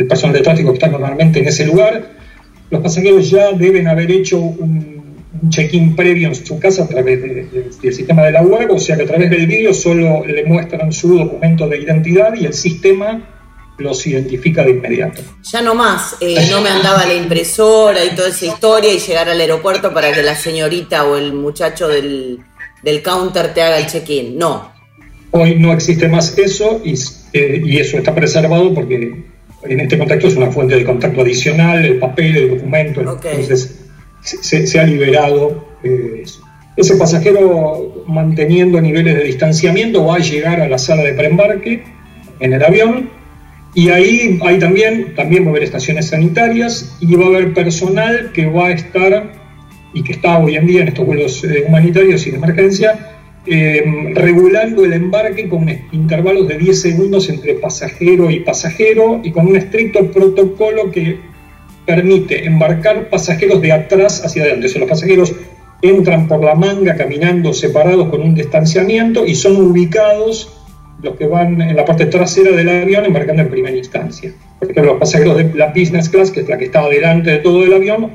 el 0.00 0.06
personal 0.06 0.34
de 0.34 0.40
tráfico 0.40 0.70
que 0.70 0.78
está 0.78 0.88
normalmente 0.88 1.40
en 1.40 1.48
ese 1.48 1.66
lugar. 1.66 2.10
Los 2.70 2.80
pasajeros 2.80 3.28
ya 3.30 3.52
deben 3.52 3.86
haber 3.86 4.10
hecho 4.10 4.38
un, 4.38 4.98
check-in 5.48 5.96
previo 5.96 6.28
en 6.28 6.34
su 6.34 6.58
casa 6.58 6.84
a 6.84 6.88
través 6.88 7.22
del 7.22 7.94
sistema 7.94 8.24
de 8.24 8.32
la 8.32 8.42
web, 8.42 8.70
o 8.72 8.78
sea 8.78 8.96
que 8.96 9.04
a 9.04 9.06
través 9.06 9.30
del 9.30 9.46
vídeo 9.46 9.72
solo 9.72 10.24
le 10.26 10.44
muestran 10.44 10.92
su 10.92 11.16
documento 11.16 11.66
de 11.66 11.78
identidad 11.78 12.34
y 12.34 12.44
el 12.44 12.52
sistema 12.52 13.22
los 13.78 14.06
identifica 14.06 14.62
de 14.62 14.72
inmediato. 14.72 15.22
Ya 15.50 15.62
no 15.62 15.74
más, 15.74 16.16
eh, 16.20 16.46
no 16.50 16.60
me 16.60 16.68
andaba 16.68 17.06
la 17.06 17.14
impresora 17.14 18.04
y 18.04 18.10
toda 18.10 18.28
esa 18.28 18.46
historia 18.46 18.92
y 18.92 18.98
llegar 18.98 19.30
al 19.30 19.40
aeropuerto 19.40 19.94
para 19.94 20.12
que 20.12 20.22
la 20.22 20.34
señorita 20.34 21.04
o 21.04 21.16
el 21.16 21.32
muchacho 21.32 21.88
del, 21.88 22.40
del 22.82 23.02
counter 23.02 23.54
te 23.54 23.62
haga 23.62 23.78
el 23.78 23.86
check-in, 23.86 24.36
no. 24.36 24.72
Hoy 25.30 25.54
no 25.58 25.72
existe 25.72 26.06
más 26.08 26.36
eso 26.36 26.82
y, 26.84 26.94
eh, 27.32 27.62
y 27.64 27.78
eso 27.78 27.96
está 27.96 28.14
preservado 28.14 28.74
porque 28.74 29.29
en 29.62 29.80
este 29.80 29.98
contexto 29.98 30.28
es 30.28 30.36
una 30.36 30.50
fuente 30.50 30.76
de 30.76 30.84
contacto 30.84 31.20
adicional, 31.20 31.84
el 31.84 31.98
papel, 31.98 32.36
el 32.36 32.50
documento, 32.50 33.00
entonces 33.00 33.80
se, 34.22 34.80
ha 34.80 34.84
liberado 34.84 35.66
eh, 35.82 36.24
Ese 36.76 36.96
pasajero 36.96 38.04
manteniendo 38.06 38.80
niveles 38.80 39.16
de 39.16 39.24
distanciamiento 39.24 40.06
va 40.06 40.16
a 40.16 40.18
llegar 40.18 40.60
a 40.60 40.68
la 40.68 40.78
sala 40.78 41.02
de 41.02 41.14
preembarque 41.14 41.82
en 42.40 42.52
el 42.52 42.62
avión. 42.62 43.10
Y 43.74 43.90
ahí 43.90 44.40
hay 44.42 44.58
también, 44.58 45.14
también 45.14 45.44
va 45.44 45.48
a 45.48 45.50
haber 45.50 45.62
estaciones 45.62 46.08
sanitarias 46.08 46.96
y 47.00 47.14
va 47.14 47.26
a 47.26 47.28
haber 47.28 47.54
personal 47.54 48.32
que 48.32 48.46
va 48.46 48.66
a 48.66 48.72
estar 48.72 49.32
y 49.94 50.02
que 50.02 50.12
está 50.12 50.38
hoy 50.38 50.56
en 50.56 50.66
día 50.66 50.82
en 50.82 50.88
estos 50.88 51.06
vuelos 51.06 51.44
eh, 51.44 51.64
humanitarios 51.66 52.26
y 52.26 52.30
de 52.30 52.36
emergencia 52.36 53.19
eh, 53.46 54.12
regulando 54.14 54.84
el 54.84 54.92
embarque 54.92 55.48
con 55.48 55.66
intervalos 55.92 56.46
de 56.46 56.58
10 56.58 56.80
segundos 56.80 57.28
entre 57.30 57.54
pasajero 57.54 58.30
y 58.30 58.40
pasajero 58.40 59.20
y 59.22 59.32
con 59.32 59.46
un 59.46 59.56
estricto 59.56 60.10
protocolo 60.10 60.90
que 60.90 61.18
permite 61.86 62.44
embarcar 62.44 63.08
pasajeros 63.08 63.62
de 63.62 63.72
atrás 63.72 64.24
hacia 64.24 64.42
adelante. 64.42 64.66
O 64.66 64.68
sea, 64.70 64.80
los 64.80 64.90
pasajeros 64.90 65.34
entran 65.82 66.28
por 66.28 66.44
la 66.44 66.54
manga 66.54 66.94
caminando 66.96 67.52
separados 67.52 68.08
con 68.10 68.20
un 68.20 68.34
distanciamiento 68.34 69.26
y 69.26 69.34
son 69.34 69.56
ubicados 69.56 70.56
los 71.02 71.16
que 71.16 71.26
van 71.26 71.60
en 71.62 71.74
la 71.74 71.84
parte 71.84 72.06
trasera 72.06 72.54
del 72.54 72.68
avión 72.68 73.06
embarcando 73.06 73.42
en 73.42 73.48
primera 73.48 73.76
instancia. 73.76 74.32
Por 74.58 74.70
ejemplo, 74.70 74.92
los 74.92 75.00
pasajeros 75.00 75.38
de 75.38 75.54
la 75.54 75.68
business 75.68 76.10
class, 76.10 76.30
que 76.30 76.40
es 76.40 76.48
la 76.48 76.58
que 76.58 76.66
está 76.66 76.86
delante 76.88 77.30
de 77.30 77.38
todo 77.38 77.64
el 77.64 77.72
avión, 77.72 78.10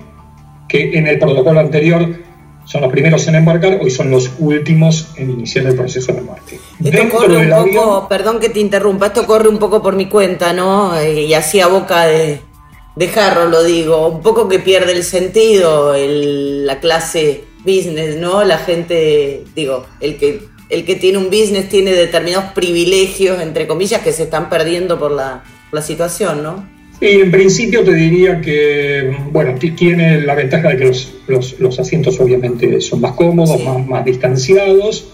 que 0.68 0.98
en 0.98 1.08
el 1.08 1.18
protocolo 1.18 1.60
anterior 1.60 2.25
son 2.66 2.82
los 2.82 2.92
primeros 2.92 3.28
en 3.28 3.36
embarcar, 3.36 3.80
hoy 3.82 3.90
son 3.90 4.12
los 4.12 4.32
últimos 4.40 5.08
en 5.16 5.32
iniciar 5.32 5.66
el 5.68 5.76
proceso 5.76 6.12
de 6.12 6.20
embarque. 6.20 6.60
Esto 6.84 7.10
corre 7.10 7.38
un 7.38 7.74
poco, 7.74 8.08
perdón 8.08 8.40
que 8.40 8.50
te 8.50 8.60
interrumpa, 8.60 9.08
esto 9.08 9.26
corre 9.26 9.48
un 9.48 9.60
poco 9.60 9.82
por 9.82 9.96
mi 9.96 10.08
cuenta, 10.08 10.52
¿no? 10.52 11.02
Y 11.04 11.34
así 11.34 11.62
a 11.62 11.68
boca 11.68 12.06
de, 12.06 12.42
de 12.96 13.08
jarro, 13.08 13.46
lo 13.46 13.64
digo, 13.64 14.08
un 14.08 14.22
poco 14.22 14.48
que 14.48 14.60
pierde 14.60 14.94
el 14.94 15.04
sentido 15.04 15.94
la 15.96 16.80
clase 16.80 17.46
business, 17.64 18.18
¿no? 18.18 18.44
La 18.44 18.58
gente, 18.58 19.44
digo, 19.56 19.86
el 20.00 20.18
que, 20.18 20.42
el 20.70 20.86
que 20.86 20.96
tiene 20.96 21.18
un 21.20 21.26
business 21.26 21.70
tiene 21.70 21.92
determinados 21.92 22.52
privilegios, 22.54 23.42
entre 23.42 23.68
comillas, 23.68 24.02
que 24.02 24.12
se 24.12 24.24
están 24.24 24.50
perdiendo 24.50 25.00
por 25.00 25.12
la, 25.12 25.44
la 25.72 25.82
situación, 25.82 26.42
¿no? 26.44 26.75
Y 27.02 27.20
en 27.20 27.30
principio 27.30 27.84
te 27.84 27.94
diría 27.94 28.40
que, 28.40 29.14
bueno, 29.32 29.56
tiene 29.56 30.22
la 30.22 30.34
ventaja 30.34 30.70
de 30.70 30.78
que 30.78 30.86
los, 30.86 31.60
los, 31.60 31.80
asientos 31.80 32.20
obviamente 32.20 32.80
son 32.80 33.02
más 33.02 33.14
cómodos, 33.14 33.62
más, 33.64 33.86
más 33.86 34.06
distanciados, 34.06 35.14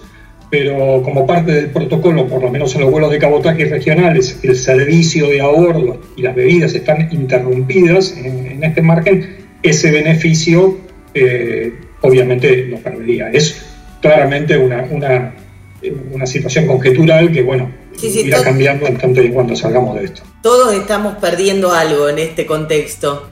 pero 0.52 1.02
como 1.02 1.26
parte 1.26 1.54
del 1.54 1.68
protocolo, 1.68 2.28
por 2.28 2.44
lo 2.44 2.52
menos 2.52 2.76
en 2.76 2.82
los 2.82 2.92
vuelos 2.92 3.10
de 3.10 3.18
cabotaje 3.18 3.66
regionales, 3.66 4.40
el 4.44 4.56
servicio 4.56 5.28
de 5.28 5.42
ahorro 5.42 6.00
y 6.16 6.22
las 6.22 6.36
bebidas 6.36 6.76
están 6.76 7.10
interrumpidas 7.12 8.16
en, 8.18 8.64
este 8.64 8.82
margen, 8.82 9.38
ese 9.64 9.92
beneficio 9.92 10.78
eh, 11.14 11.74
obviamente 12.02 12.66
lo 12.68 12.78
perdería. 12.78 13.32
Es 13.32 13.66
claramente 14.02 14.58
una, 14.58 14.86
una, 14.90 15.34
una 16.12 16.26
situación 16.26 16.68
conjetural 16.68 17.32
que, 17.32 17.42
bueno, 17.42 17.72
irá 18.08 18.44
cambiando 18.44 18.86
en 18.88 18.98
tanto 18.98 19.22
y 19.22 19.32
cuando 19.32 19.56
salgamos 19.56 19.96
de 19.96 20.06
esto. 20.06 20.22
Todos 20.42 20.74
estamos 20.74 21.18
perdiendo 21.18 21.72
algo 21.72 22.10
en 22.10 22.20
este 22.20 22.46
contexto. 22.46 23.30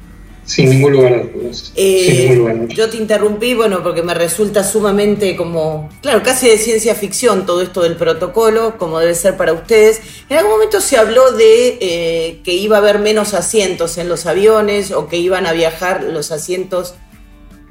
Sin 0.49 0.71
ningún 0.71 0.93
lugar 0.93 1.13
a 1.13 1.23
dudas. 1.23 1.71
Eh, 1.75 2.67
yo 2.69 2.89
te 2.89 2.97
interrumpí, 2.97 3.53
bueno, 3.53 3.83
porque 3.83 4.01
me 4.01 4.15
resulta 4.15 4.63
sumamente 4.63 5.35
como, 5.35 5.89
claro, 6.01 6.23
casi 6.23 6.47
de 6.47 6.57
ciencia 6.57 6.95
ficción 6.95 7.45
todo 7.45 7.61
esto 7.61 7.83
del 7.83 7.95
protocolo, 7.95 8.75
como 8.79 8.97
debe 8.97 9.13
ser 9.13 9.37
para 9.37 9.53
ustedes. 9.53 10.01
En 10.27 10.37
algún 10.37 10.53
momento 10.53 10.81
se 10.81 10.97
habló 10.97 11.33
de 11.33 11.77
eh, 11.79 12.39
que 12.43 12.55
iba 12.55 12.77
a 12.77 12.79
haber 12.79 12.97
menos 12.97 13.35
asientos 13.35 13.99
en 13.99 14.09
los 14.09 14.25
aviones 14.25 14.89
o 14.89 15.07
que 15.07 15.17
iban 15.17 15.45
a 15.45 15.53
viajar 15.53 16.01
los 16.01 16.31
asientos 16.31 16.95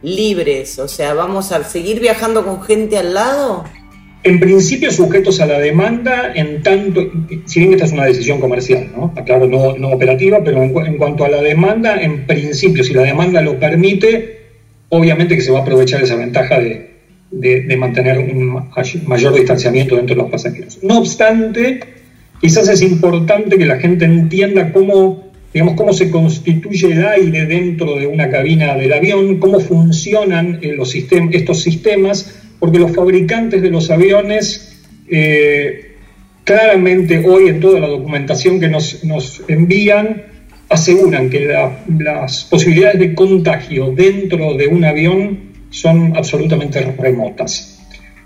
libres. 0.00 0.78
O 0.78 0.86
sea, 0.86 1.14
¿vamos 1.14 1.50
a 1.50 1.64
seguir 1.64 1.98
viajando 1.98 2.44
con 2.44 2.62
gente 2.62 2.96
al 2.96 3.12
lado? 3.12 3.64
En 4.24 4.40
principio 4.40 4.90
sujetos 4.90 5.40
a 5.40 5.46
la 5.46 5.58
demanda, 5.60 6.32
en 6.34 6.62
tanto, 6.62 7.08
si 7.46 7.60
bien 7.60 7.72
esta 7.72 7.84
es 7.84 7.92
una 7.92 8.04
decisión 8.04 8.40
comercial, 8.40 8.88
¿no? 8.94 9.14
Claro, 9.24 9.46
no, 9.46 9.88
operativa, 9.90 10.42
pero 10.42 10.62
en, 10.62 10.96
cuanto 10.98 11.24
a 11.24 11.28
la 11.28 11.40
demanda, 11.40 12.02
en 12.02 12.26
principio, 12.26 12.82
si 12.82 12.94
la 12.94 13.02
demanda 13.02 13.40
lo 13.42 13.58
permite, 13.60 14.38
obviamente 14.88 15.36
que 15.36 15.40
se 15.40 15.52
va 15.52 15.60
a 15.60 15.62
aprovechar 15.62 16.02
esa 16.02 16.16
ventaja 16.16 16.58
de, 16.58 16.90
de, 17.30 17.76
mantener 17.76 18.18
un 18.18 18.70
mayor 19.06 19.34
distanciamiento 19.34 19.94
dentro 19.94 20.16
de 20.16 20.22
los 20.22 20.30
pasajeros. 20.30 20.80
No 20.82 20.98
obstante, 20.98 21.80
quizás 22.40 22.68
es 22.68 22.82
importante 22.82 23.56
que 23.56 23.66
la 23.66 23.78
gente 23.78 24.04
entienda 24.04 24.72
cómo, 24.72 25.30
digamos, 25.54 25.74
cómo 25.74 25.92
se 25.92 26.10
constituye 26.10 26.90
el 26.90 27.06
aire 27.06 27.46
dentro 27.46 27.94
de 27.94 28.08
una 28.08 28.30
cabina 28.30 28.74
del 28.74 28.92
avión, 28.92 29.38
cómo 29.38 29.60
funcionan 29.60 30.58
eh, 30.60 30.74
los 30.76 30.90
sistemas, 30.90 31.34
estos 31.34 31.62
sistemas 31.62 32.47
porque 32.58 32.78
los 32.78 32.94
fabricantes 32.94 33.62
de 33.62 33.70
los 33.70 33.90
aviones 33.90 34.82
eh, 35.10 35.96
claramente 36.44 37.22
hoy 37.26 37.48
en 37.48 37.60
toda 37.60 37.78
la 37.80 37.88
documentación 37.88 38.58
que 38.58 38.68
nos, 38.68 39.02
envían 39.48 40.22
aseguran 40.70 41.30
que 41.30 41.46
las 41.98 42.44
posibilidades 42.44 43.00
de 43.00 43.14
contagio 43.14 43.92
dentro 43.92 44.54
de 44.54 44.66
un 44.66 44.84
avión 44.84 45.38
son 45.70 46.14
absolutamente 46.16 46.80
remotas. 46.98 47.78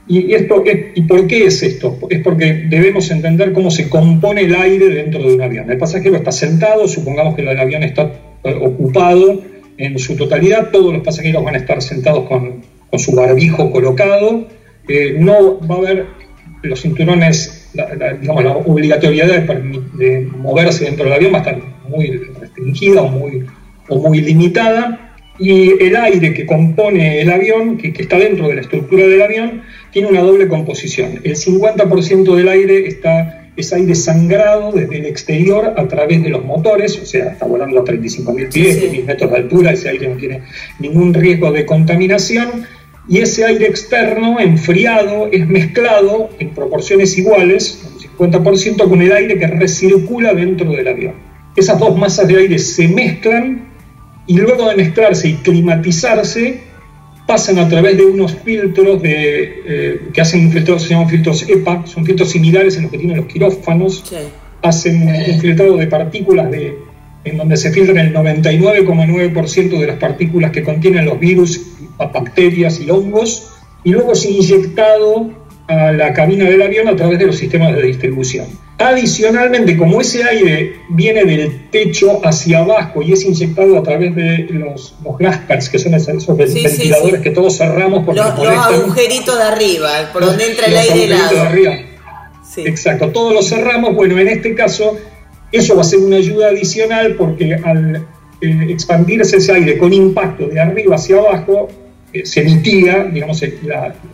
¿Y, 0.09 0.35
esto, 0.35 0.65
¿Y 0.95 1.03
por 1.03 1.27
qué 1.27 1.47
es 1.47 1.63
esto? 1.63 1.99
Es 2.11 2.21
porque 2.21 2.67
debemos 2.69 3.11
entender 3.11 3.53
cómo 3.53 3.71
se 3.71 3.89
compone 3.89 4.43
el 4.43 4.55
aire 4.55 4.89
dentro 4.89 5.23
de 5.23 5.35
un 5.35 5.43
avión. 5.43 5.71
El 5.71 5.79
pasajero 5.79 6.17
está 6.17 6.33
sentado, 6.33 6.89
supongamos 6.89 7.35
que 7.37 7.43
el 7.43 7.59
avión 7.59 7.85
está 7.85 8.13
eh, 8.45 8.55
ocupado 8.61 9.43
en 9.79 9.99
su 9.99 10.17
totalidad, 10.17 10.71
todos 10.71 10.93
los 10.93 11.03
pasajeros 11.03 11.45
van 11.45 11.55
a 11.55 11.59
estar 11.59 11.81
sentados 11.81 12.29
con, 12.29 12.62
con 12.93 13.01
su 13.01 13.13
barbijo 13.13 13.71
colocado, 13.71 14.45
eh, 14.87 15.17
no 15.19 15.59
va 15.67 15.77
a 15.77 15.79
haber 15.79 16.07
los 16.63 16.83
cinturones, 16.83 17.71
la, 17.73 18.13
digamos, 18.13 18.45
la 18.45 18.53
obligatoriedad 18.53 19.29
de, 19.29 20.29
moverse 20.37 20.85
dentro 20.85 21.07
del 21.07 21.15
avión 21.15 21.33
va 21.33 21.39
a 21.39 21.41
estar 21.41 21.59
muy 21.89 22.21
restringida 22.39 23.01
o 23.01 23.09
muy, 23.09 23.47
o 23.89 23.97
muy 23.97 24.21
limitada, 24.21 25.17
y 25.39 25.83
el 25.83 25.97
aire 25.97 26.35
que 26.35 26.45
compone 26.45 27.23
el 27.23 27.31
avión, 27.31 27.79
que, 27.79 27.95
está 27.97 28.19
dentro 28.19 28.49
de 28.49 28.57
la 28.57 28.61
estructura 28.61 29.07
del 29.07 29.23
avión, 29.23 29.63
tiene 29.91 30.09
una 30.09 30.21
doble 30.21 30.47
composición. 30.47 31.19
El 31.25 31.37
50% 31.37 32.35
del 32.37 32.49
aire 32.49 32.87
está 32.87 33.39
es 33.57 33.73
aire 33.73 33.95
sangrado 33.95 34.73
desde 34.73 34.99
el 34.99 35.07
exterior 35.07 35.75
a 35.77 35.89
través 35.89 36.23
de 36.23 36.31
los 36.31 36.45
motores, 36.45 36.99
o 36.99 37.07
sea, 37.07 37.33
está 37.33 37.47
volando 37.47 37.81
a 37.81 37.85
35.000 37.85 38.53
pies, 38.53 38.83
10.000 38.83 39.05
metros 39.05 39.31
de 39.31 39.37
altura, 39.37 39.73
ese 39.73 39.91
aire 39.91 40.09
no 40.09 40.17
tiene 40.17 40.43
ningún 40.79 41.13
riesgo 41.13 41.53
de 41.53 41.67
contaminación 41.67 42.67
y 43.09 43.19
ese 43.19 43.45
aire 43.45 43.67
externo 43.67 44.39
enfriado 44.39 45.29
es 45.33 45.47
mezclado 45.49 46.31
en 46.39 46.51
proporciones 46.51 47.17
iguales, 47.19 47.83
un 48.19 48.33
50%, 48.33 48.89
con 48.89 49.03
el 49.03 49.13
aire 49.13 49.39
que 49.39 49.47
recircula 49.47 50.35
dentro 50.35 50.71
del 50.71 50.87
avión. 50.87 51.15
Esas 51.57 51.79
dos 51.79 51.97
masas 51.97 52.29
de 52.29 52.39
aire 52.39 52.59
se 52.59 52.89
mezclan 52.89 53.69
y 54.27 54.37
luego 54.37 54.69
de 54.69 54.77
mezclarse 54.77 55.29
y 55.29 55.35
climatizarse, 55.35 56.61
pasan 57.27 57.59
a 57.59 57.69
través 57.69 57.97
de 57.97 58.05
unos 58.05 58.35
filtros 58.45 59.03
de, 59.03 59.63
eh, 59.67 60.01
que 60.13 60.21
hacen 60.21 60.47
un 60.47 60.53
filtro, 60.53 60.79
se 60.79 60.91
llaman 60.91 61.09
filtros 61.09 61.49
EPA, 61.49 61.87
son 61.87 62.05
filtros 62.05 62.31
similares 62.31 62.77
en 62.77 62.83
los 62.83 62.93
que 62.93 62.99
tienen 62.99 63.17
los 63.17 63.27
quirófanos, 63.27 64.05
hacen 64.63 65.03
un 65.03 65.41
filtrado 65.41 65.77
de 65.77 65.87
partículas 65.89 66.51
de, 66.51 66.79
en 67.25 67.37
donde 67.37 67.57
se 67.57 67.73
filtran 67.73 67.99
el 67.99 68.15
99,9% 68.15 69.81
de 69.81 69.87
las 69.87 69.97
partículas 69.97 70.53
que 70.53 70.63
contienen 70.63 71.05
los 71.05 71.19
virus 71.19 71.72
bacterias 71.99 72.81
y 72.81 72.91
hongos, 72.91 73.51
y 73.85 73.91
luego 73.91 74.13
es 74.13 74.25
inyectado 74.25 75.31
a 75.69 75.93
la 75.93 76.13
cabina 76.13 76.45
del 76.45 76.63
avión 76.63 76.89
a 76.89 76.97
través 76.97 77.19
de 77.19 77.27
los 77.27 77.37
sistemas 77.37 77.75
de 77.75 77.83
distribución. 77.83 78.47
Adicionalmente, 78.79 79.77
como 79.77 80.01
ese 80.01 80.25
aire 80.25 80.77
viene 80.91 81.25
del 81.25 81.71
techo 81.71 82.21
hacia 82.25 82.61
abajo 82.61 83.01
y 83.03 83.13
es 83.13 83.25
inyectado 83.25 83.79
a 83.79 83.83
través 83.83 84.15
de 84.15 84.49
los, 84.51 84.97
los 85.05 85.19
gaspers, 85.19 85.69
que 85.69 85.79
son 85.79 85.95
esos 85.95 86.37
ventiladores 86.37 87.21
que 87.21 87.31
todos 87.31 87.57
cerramos 87.57 88.05
por 88.05 88.17
los, 88.17 88.25
agujeritos 88.25 89.39
de 89.39 89.45
arriba, 89.45 89.91
por 90.13 90.25
donde 90.25 90.51
entra 90.51 90.67
el 90.67 90.77
aire 90.77 91.05
helado. 91.05 91.35
De 91.35 91.41
arriba. 91.41 91.73
Exacto, 92.57 93.11
todos 93.11 93.33
los 93.33 93.49
cerramos. 93.49 93.95
Bueno, 93.95 94.19
en 94.19 94.29
este 94.29 94.55
caso, 94.55 94.97
eso 95.53 95.77
va 95.77 95.83
a 95.83 95.85
ser 95.85 96.01
una 96.01 96.17
ayuda 96.17 96.49
adicional 96.49 97.15
porque 97.17 97.55
al 97.55 97.97
eh, 98.41 98.67
expandirse 98.69 99.37
ese 99.37 99.53
aire 99.53 99.79
con 99.79 99.93
impacto 99.93 100.49
de 100.49 100.61
arriba 100.61 100.97
hacia 100.97 101.19
abajo, 101.19 101.69
se 102.25 102.45
mitiga, 102.45 103.05
digamos, 103.05 103.43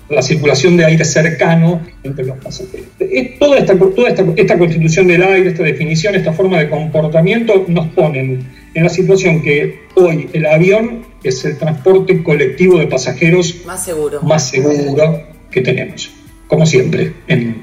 la, 0.08 0.22
circulación 0.22 0.76
de 0.76 0.84
aire 0.84 1.04
cercano 1.04 1.82
entre 2.02 2.24
los 2.24 2.38
pasajeros. 2.38 2.86
Toda, 3.38 3.58
esta, 3.58 3.76
toda 3.76 4.08
esta, 4.08 4.58
constitución 4.58 5.08
del 5.08 5.22
aire, 5.22 5.50
esta 5.50 5.62
definición, 5.62 6.14
esta 6.14 6.32
forma 6.32 6.58
de 6.58 6.68
comportamiento 6.68 7.64
nos 7.68 7.88
ponen 7.88 8.46
en 8.74 8.82
la 8.82 8.88
situación 8.88 9.42
que 9.42 9.80
hoy 9.94 10.28
el 10.32 10.46
avión 10.46 11.06
es 11.24 11.44
el 11.44 11.58
transporte 11.58 12.22
colectivo 12.22 12.78
de 12.78 12.86
pasajeros 12.86 13.62
más 13.66 13.84
seguro, 13.84 14.22
más 14.22 14.48
seguro 14.48 15.22
que 15.50 15.60
tenemos, 15.60 16.10
como 16.46 16.64
siempre, 16.66 17.12
en 17.26 17.62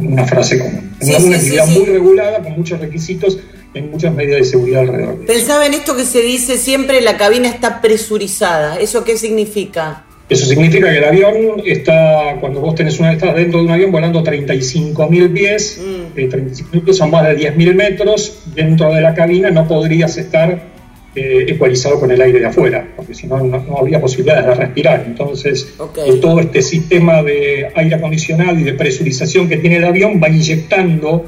una 0.00 0.24
frase 0.24 0.58
común. 0.58 0.92
una 1.00 1.36
actividad 1.36 1.66
muy 1.66 1.86
regulada, 1.86 2.42
con 2.42 2.52
muchos 2.52 2.78
requisitos 2.80 3.38
en 3.76 3.90
muchas 3.90 4.14
medidas 4.14 4.40
de 4.40 4.44
seguridad 4.44 4.82
alrededor. 4.82 5.26
Pensaba 5.26 5.66
en 5.66 5.74
esto 5.74 5.96
que 5.96 6.04
se 6.04 6.22
dice 6.22 6.56
siempre, 6.56 7.00
la 7.00 7.16
cabina 7.16 7.48
está 7.48 7.80
presurizada. 7.80 8.78
¿Eso 8.78 9.04
qué 9.04 9.16
significa? 9.16 10.04
Eso 10.28 10.46
significa 10.46 10.90
que 10.90 10.98
el 10.98 11.04
avión 11.04 11.62
está, 11.64 12.36
cuando 12.40 12.60
vos 12.60 12.74
tenés 12.74 12.98
una, 12.98 13.12
estás 13.12 13.34
dentro 13.36 13.60
de 13.60 13.66
un 13.66 13.70
avión 13.70 13.92
volando 13.92 14.24
35.000 14.24 15.32
pies, 15.32 15.80
mm. 15.80 16.18
eh, 16.18 16.28
35.000 16.28 16.84
pies 16.84 16.96
son 16.96 17.10
más 17.12 17.28
de 17.28 17.38
10.000 17.38 17.74
metros, 17.74 18.42
dentro 18.54 18.92
de 18.92 19.02
la 19.02 19.14
cabina 19.14 19.50
no 19.50 19.68
podrías 19.68 20.16
estar 20.16 20.74
eh, 21.14 21.46
ecualizado 21.48 22.00
con 22.00 22.10
el 22.10 22.20
aire 22.20 22.40
de 22.40 22.46
afuera, 22.46 22.88
porque 22.96 23.14
si 23.14 23.28
no, 23.28 23.38
no, 23.38 23.78
habría 23.78 24.00
posibilidades 24.00 24.46
de 24.46 24.54
respirar. 24.54 25.04
Entonces, 25.06 25.74
eh, 26.04 26.16
todo 26.20 26.40
este 26.40 26.60
sistema 26.60 27.22
de 27.22 27.70
aire 27.74 27.94
acondicionado 27.94 28.58
y 28.58 28.64
de 28.64 28.74
presurización 28.74 29.48
que 29.48 29.58
tiene 29.58 29.76
el 29.76 29.84
avión 29.84 30.20
va 30.22 30.28
inyectando 30.28 31.24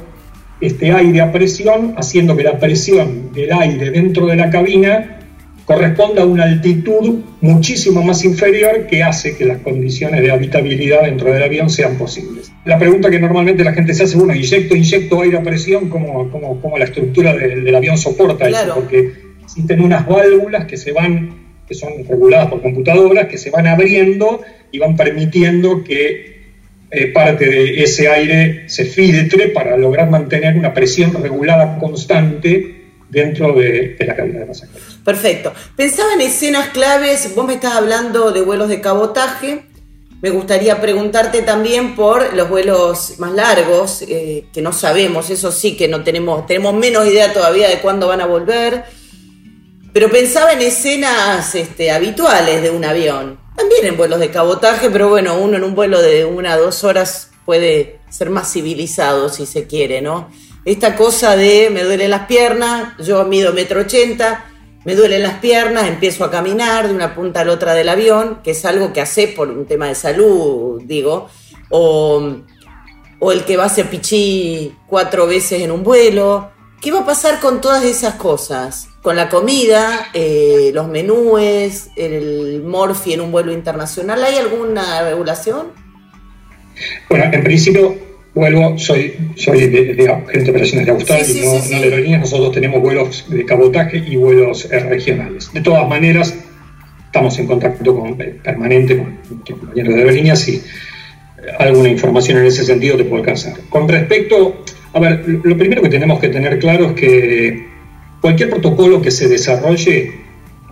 este 0.61 0.93
aire 0.93 1.21
a 1.21 1.33
presión, 1.33 1.95
haciendo 1.97 2.37
que 2.37 2.43
la 2.43 2.59
presión 2.59 3.33
del 3.33 3.53
aire 3.53 3.91
dentro 3.91 4.27
de 4.27 4.37
la 4.37 4.51
cabina 4.51 5.19
corresponda 5.69 6.23
a 6.23 6.25
una 6.25 6.45
altitud 6.45 7.21
muchísimo 7.43 8.03
más 8.03 8.25
inferior 8.25 8.87
que 8.87 9.03
hace 9.03 9.37
que 9.37 9.45
las 9.45 9.59
condiciones 9.59 10.23
de 10.23 10.31
habitabilidad 10.31 11.03
dentro 11.03 11.31
del 11.31 11.43
avión 11.43 11.69
sean 11.69 11.99
posibles. 11.99 12.51
La 12.65 12.79
pregunta 12.79 13.11
que 13.11 13.21
normalmente 13.21 13.63
la 13.63 13.75
gente 13.75 13.93
se 13.93 14.05
hace, 14.05 14.17
bueno, 14.17 14.35
inyecto, 14.35 14.75
inyecto 14.75 15.21
aire 15.21 15.37
a 15.37 15.43
presión, 15.43 15.91
¿cómo, 15.91 16.31
cómo, 16.31 16.79
la 16.79 16.87
estructura 16.87 17.35
del, 17.35 17.75
avión 17.75 17.99
soporta 17.99 18.49
eso? 18.49 18.77
Porque 18.77 19.13
existen 19.43 19.83
unas 19.83 20.07
válvulas 20.07 20.65
que 20.65 20.79
se 20.79 20.93
van, 20.93 21.35
que 21.69 21.75
son 21.75 21.91
reguladas 22.09 22.49
por 22.49 22.63
computadoras, 22.63 23.29
que 23.29 23.37
se 23.37 23.51
van 23.51 23.67
abriendo 23.67 24.41
y 24.73 24.79
van 24.79 24.97
permitiendo 24.97 25.85
que 25.85 26.38
eh, 26.91 27.09
parte 27.09 27.47
de 27.47 27.83
ese 27.83 28.09
aire 28.09 28.69
se 28.69 28.85
filtre 28.85 29.49
para 29.49 29.77
lograr 29.77 30.09
mantener 30.09 30.57
una 30.57 30.73
presión 30.73 31.13
regulada 31.23 31.79
constante 31.79 32.79
dentro 33.11 33.53
de, 33.53 33.97
la 34.01 34.17
cabina 34.17 34.41
de 34.41 34.47
pasajeros. 34.47 34.99
Perfecto. 35.05 35.53
Pensaba 35.77 36.15
en 36.15 36.23
escenas 36.23 36.69
claves, 36.69 37.35
vos 37.35 37.47
me 37.47 37.55
estás 37.55 37.75
hablando 37.75 38.33
de 38.33 38.43
vuelos 38.43 38.69
de 38.69 38.81
cabotaje, 38.81 39.63
me 40.21 40.31
gustaría 40.31 40.81
preguntarte 40.81 41.43
también 41.43 41.95
por 41.95 42.35
los 42.35 42.49
vuelos 42.49 43.19
más 43.19 43.33
largos, 43.33 44.03
eh, 44.03 44.47
que 44.53 44.63
no 44.63 44.73
sabemos, 44.73 45.31
eso 45.31 45.53
sí 45.53 45.77
que 45.77 45.89
no 45.89 46.03
tenemos, 46.03 46.47
tenemos 46.47 46.75
menos 46.75 47.07
idea 47.07 47.33
todavía 47.33 47.69
de 47.69 47.79
cuándo 47.79 48.09
van 48.09 48.21
a 48.21 48.27
volver. 48.27 48.85
Pero 49.93 50.11
pensaba 50.11 50.53
en 50.53 50.63
escenas 50.63 51.55
este, 51.55 51.91
habituales 51.91 52.63
de 52.63 52.71
un 52.71 52.85
avión, 52.85 53.38
también 53.59 53.87
en 53.87 53.97
vuelos 53.97 54.21
de 54.21 54.31
cabotaje, 54.31 54.89
pero 54.89 55.09
bueno, 55.09 55.37
uno 55.37 55.57
en 55.57 55.65
un 55.65 55.75
vuelo 55.75 56.01
de 56.01 56.25
una 56.25 56.57
o 56.57 56.61
dos 56.61 56.85
horas 56.85 57.31
puede 57.45 57.99
ser 58.09 58.31
más 58.31 58.53
civilizado 58.53 59.29
si 59.29 59.47
se 59.47 59.67
quiere, 59.67 60.01
¿no? 60.01 60.31
Esta 60.65 60.95
cosa 60.95 61.35
de 61.35 61.69
me 61.73 61.83
duelen 61.83 62.11
las 62.11 62.27
piernas, 62.27 62.95
yo 62.99 63.25
mido 63.25 63.53
metro 63.53 63.81
ochenta, 63.81 64.45
me 64.85 64.95
duelen 64.95 65.23
las 65.25 65.41
piernas, 65.41 65.89
empiezo 65.89 66.25
a 66.25 66.31
caminar 66.31 66.87
de 66.87 66.95
una 66.95 67.15
punta 67.15 67.41
a 67.41 67.45
la 67.45 67.53
otra 67.53 67.75
del 67.75 67.89
avión, 67.89 68.41
que 68.45 68.53
es 68.53 68.65
algo 68.65 68.93
que 68.93 69.01
hace 69.01 69.29
por 69.29 69.49
un 69.49 69.67
tema 69.67 69.89
de 69.89 69.97
salud, 69.97 70.81
digo, 70.85 71.29
o, 71.71 72.37
o 73.19 73.33
el 73.33 73.45
que 73.45 73.57
va 73.57 73.65
a 73.65 73.67
hacer 73.67 73.91
pichí 73.91 74.75
cuatro 74.87 75.27
veces 75.27 75.63
en 75.63 75.73
un 75.73 75.83
vuelo. 75.83 76.51
¿Qué 76.81 76.93
va 76.93 77.01
a 77.01 77.07
pasar 77.07 77.41
con 77.41 77.61
todas 77.61 77.83
esas 77.83 78.15
cosas? 78.15 78.87
Con 79.03 79.17
la 79.17 79.29
comida, 79.29 80.09
eh, 80.13 80.71
los 80.75 80.89
menúes, 80.89 81.91
el 81.97 82.63
morfi 82.65 83.13
en 83.13 83.21
un 83.21 83.31
vuelo 83.31 83.53
internacional, 83.53 84.23
¿hay 84.25 84.37
alguna 84.37 85.03
regulación? 85.03 85.69
Bueno, 87.09 87.27
en 87.33 87.45
principio 87.45 87.97
vuelvo, 88.35 88.79
soy, 88.79 89.15
soy 89.37 89.69
de, 89.69 89.95
de, 89.95 89.95
gerente 89.95 90.45
de 90.45 90.51
operaciones 90.51 90.87
de 90.87 90.93
Australia, 90.93 91.27
y 91.29 91.45
no, 91.45 91.61
de 91.61 91.75
aerolíneas, 91.77 92.21
nosotros 92.21 92.53
tenemos 92.53 92.81
vuelos 92.81 93.25
de 93.29 93.45
cabotaje 93.45 93.99
y 93.99 94.17
vuelos 94.17 94.69
eh, 94.71 94.79
regionales. 94.81 95.53
De 95.53 95.61
todas 95.61 95.89
maneras, 95.89 96.35
estamos 97.07 97.39
en 97.39 97.47
contacto 97.47 97.97
con, 97.97 98.21
eh, 98.21 98.39
permanente 98.43 98.99
con 98.99 99.19
compañeros 99.47 99.95
de 99.95 100.01
aerolíneas 100.01 100.49
y 100.49 100.63
alguna 101.59 101.89
información 101.89 102.39
en 102.39 102.47
ese 102.47 102.65
sentido 102.65 102.97
te 102.97 103.05
puedo 103.05 103.23
alcanzar. 103.23 103.55
Con 103.71 103.89
respecto, 103.89 104.63
a 104.93 105.01
ver, 105.01 105.25
lo 105.27 105.57
primero 105.57 105.83
que 105.83 105.89
tenemos 105.89 106.21
que 106.21 106.29
tener 106.29 106.59
claro 106.59 106.91
es 106.91 106.93
que 106.93 107.67
cualquier 108.21 108.51
protocolo 108.51 109.01
que 109.03 109.11
se 109.11 109.29
desarrolle 109.29 110.13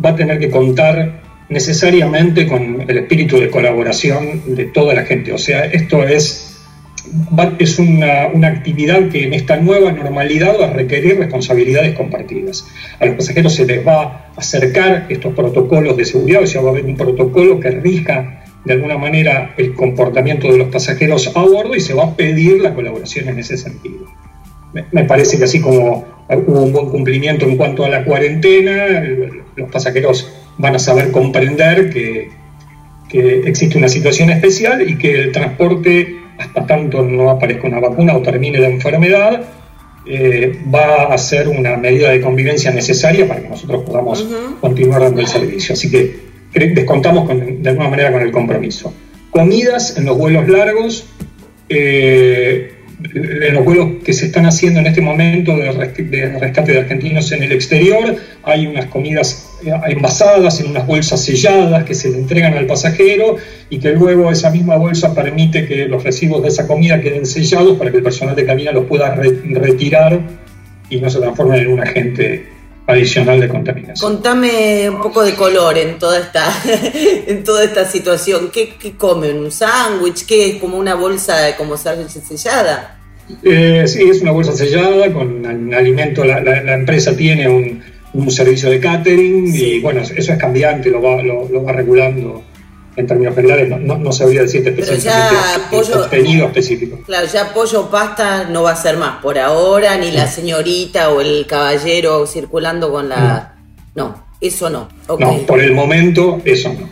va 0.05 0.11
a 0.11 0.17
tener 0.17 0.39
que 0.39 0.51
contar 0.51 1.23
necesariamente 1.49 2.47
con 2.47 2.85
el 2.89 2.99
espíritu 2.99 3.39
de 3.39 3.51
colaboración 3.51 4.43
de 4.55 4.67
toda 4.67 4.95
la 4.95 5.05
gente. 5.05 5.33
O 5.33 5.39
sea, 5.39 5.65
esto 5.65 6.05
es 6.05 6.53
es 7.59 7.79
una, 7.79 8.27
una, 8.33 8.49
actividad 8.49 9.09
que 9.11 9.25
en 9.25 9.33
esta 9.33 9.57
nueva 9.57 9.93
normalidad 9.93 10.57
va 10.61 10.67
a 10.67 10.73
requerir 10.73 11.19
responsabilidades 11.19 11.95
compartidas. 11.95 12.67
A 12.99 13.07
los 13.07 13.15
pasajeros 13.15 13.55
se 13.55 13.65
les 13.65 13.87
va 13.87 14.03
a 14.03 14.33
acercar 14.37 15.07
estos 15.09 15.33
protocolos 15.35 15.97
de 15.97 16.05
seguridad, 16.05 16.43
o 16.43 16.47
sea, 16.47 16.63
va 16.63 16.69
a 16.69 16.73
haber 16.73 16.85
un 16.85 16.97
protocolo 16.97 17.61
que 17.61 17.71
rija 17.71 18.43
de 18.65 18.73
alguna 18.73 18.99
manera 18.99 19.55
el 19.57 19.75
comportamiento 19.75 20.51
de 20.51 20.59
los 20.59 20.69
pasajeros 20.69 21.31
a 21.37 21.43
bordo 21.43 21.77
y 21.77 21.81
se 21.81 21.95
va 21.95 22.05
a 22.07 22.17
pedir 22.17 22.61
la 22.61 22.75
colaboración 22.75 23.29
en 23.29 23.39
ese 23.39 23.57
sentido. 23.57 24.07
Me 24.91 25.05
parece 25.05 25.39
que 25.39 25.45
así 25.45 25.61
como 25.61 26.16
hubo 26.29 26.63
un 26.63 26.73
buen 26.73 26.87
cumplimiento 26.87 27.47
en 27.47 27.57
cuanto 27.57 27.85
a 27.85 27.89
la 27.89 28.05
cuarentena, 28.05 29.05
los 29.57 29.71
pasajeros 29.71 30.33
van 30.59 30.75
a 30.75 30.79
saber 30.79 31.11
comprender 31.11 31.91
que, 31.91 32.31
que 33.09 33.41
existe 33.41 33.79
una 33.79 33.89
situación 33.89 34.31
especial 34.31 34.89
y 34.89 34.97
que 34.97 35.21
el 35.21 35.33
transporte 35.33 36.17
hasta 36.39 36.67
tanto 36.67 37.03
no 37.03 37.31
aparezca 37.31 37.67
una 37.67 37.81
vacuna 37.81 38.17
o 38.17 38.23
termine 38.23 38.59
la 38.59 38.69
enfermedad, 38.69 39.43
eh, 40.09 40.61
va 40.73 41.13
a 41.13 41.19
ser 41.19 41.49
una 41.49 41.77
medida 41.77 42.11
de 42.11 42.21
convivencia 42.21 42.71
necesaria 42.71 43.27
para 43.27 43.43
que 43.43 43.49
nosotros 43.49 43.83
podamos 43.85 44.27
continuar 44.61 45.03
dando 45.03 45.21
el 45.21 45.27
servicio. 45.27 45.73
Así 45.73 45.91
que 45.91 46.27
descontamos 46.53 47.29
de 47.29 47.69
alguna 47.69 47.89
manera 47.89 48.13
con 48.13 48.23
el 48.23 48.31
compromiso. 48.31 48.93
Comidas 49.31 49.97
en 49.97 50.05
los 50.05 50.17
vuelos 50.17 50.49
largos, 50.49 51.07
eh, 51.69 52.76
en 53.03 53.55
los 53.55 53.65
vuelos 53.65 54.03
que 54.05 54.13
se 54.13 54.27
están 54.27 54.47
haciendo 54.47 54.81
en 54.81 54.87
este 54.87 55.01
momento 55.01 55.57
de, 55.57 55.71
rescate 55.73 56.73
de 56.73 56.79
argentinos 56.79 57.31
en 57.33 57.43
el 57.43 57.53
exterior, 57.53 58.17
hay 58.43 58.67
unas 58.67 58.87
comidas 58.87 59.51
eh, 59.65 59.73
envasadas 59.89 60.61
en 60.61 60.71
unas 60.71 60.87
bolsas 60.87 61.23
selladas 61.23 61.85
que 61.85 61.95
se 61.95 62.11
le 62.11 62.19
entregan 62.19 62.55
al 62.55 62.67
pasajero 62.67 63.37
y 63.69 63.79
que 63.79 63.93
luego 63.93 64.31
esa 64.31 64.51
misma 64.51 64.77
bolsa 64.77 65.15
permite 65.15 65.67
que 65.67 65.87
los 65.87 66.05
residuos 66.05 66.43
de 66.43 66.49
esa 66.49 66.67
comida 66.67 67.01
queden 67.01 67.27
sellados 67.27 67.77
para 67.79 67.91
que 67.91 67.99
el 67.99 68.03
personal 68.03 68.35
de 68.35 68.47
cabina 68.47 68.73
los 68.73 68.87
pueda 68.87 69.15
retirar 69.15 70.21
y 70.89 71.01
no 71.01 71.11
se 71.11 71.19
transformen 71.19 71.61
en 71.61 71.73
un 71.73 71.81
agente 71.81 72.56
adicional 72.87 73.41
de 73.41 73.49
contaminación. 73.49 74.13
Contame 74.13 74.89
un 74.89 75.01
poco 75.01 75.25
de 75.25 75.35
color 75.35 75.77
en 75.79 75.99
toda 75.99 76.21
esta, 76.21 76.49
en 77.27 77.45
toda 77.45 77.65
esta 77.65 77.85
situación. 77.85 78.51
¿Qué, 78.53 78.77
comen? 78.97 79.39
¿Un 79.39 79.51
sándwich? 79.51 80.27
¿Qué 80.27 80.51
es? 80.51 80.57
¿Como 80.57 80.79
una 80.79 80.95
bolsa 80.95 81.57
como 81.57 81.77
sándwich 81.77 82.11
sellada? 82.11 82.99
Eh, 83.43 83.85
sí, 83.87 84.05
es 84.09 84.23
una 84.23 84.31
bolsa 84.31 84.53
sellada 84.53 85.13
con 85.13 85.45
alimento. 85.75 86.25
La, 86.25 86.75
empresa 86.75 87.17
tiene 87.17 87.49
un, 87.49 87.83
servicio 88.31 88.71
de 88.71 88.81
catering 88.81 89.55
y 89.55 89.79
bueno, 89.81 90.01
eso 90.01 90.33
es 90.33 90.39
cambiante, 90.39 90.89
lo 90.91 91.03
va, 91.03 91.23
lo 91.23 91.63
va 91.63 91.73
regulando 91.73 92.43
en 92.97 93.07
términos 93.07 93.35
generales, 93.35 93.69
no, 93.69 93.99
no, 93.99 94.13
sabría 94.13 94.43
decirte 94.43 94.71
específicamente 94.71 95.93
contenido 95.93 96.47
específico. 96.47 97.01
Claro, 97.05 97.27
ya 97.31 97.53
pollo 97.53 97.91
pasta 97.91 98.45
no 98.45 98.63
va 98.63 98.73
a 98.73 98.77
ser 98.77 98.97
más 98.97 99.23
por 99.23 99.39
ahora, 99.39 99.97
ni 99.99 100.11
la 100.11 100.27
señorita 100.27 101.11
o 101.11 101.21
el 101.21 101.47
caballero 101.47 102.27
circulando 102.27 102.91
con 102.91 103.11
la... 103.11 103.55
No, 103.95 104.25
eso 104.41 104.71
no. 104.71 104.89
No, 105.19 105.39
por 105.47 105.61
el 105.61 105.73
momento 105.73 106.41
eso 106.45 106.73
no. 106.73 106.89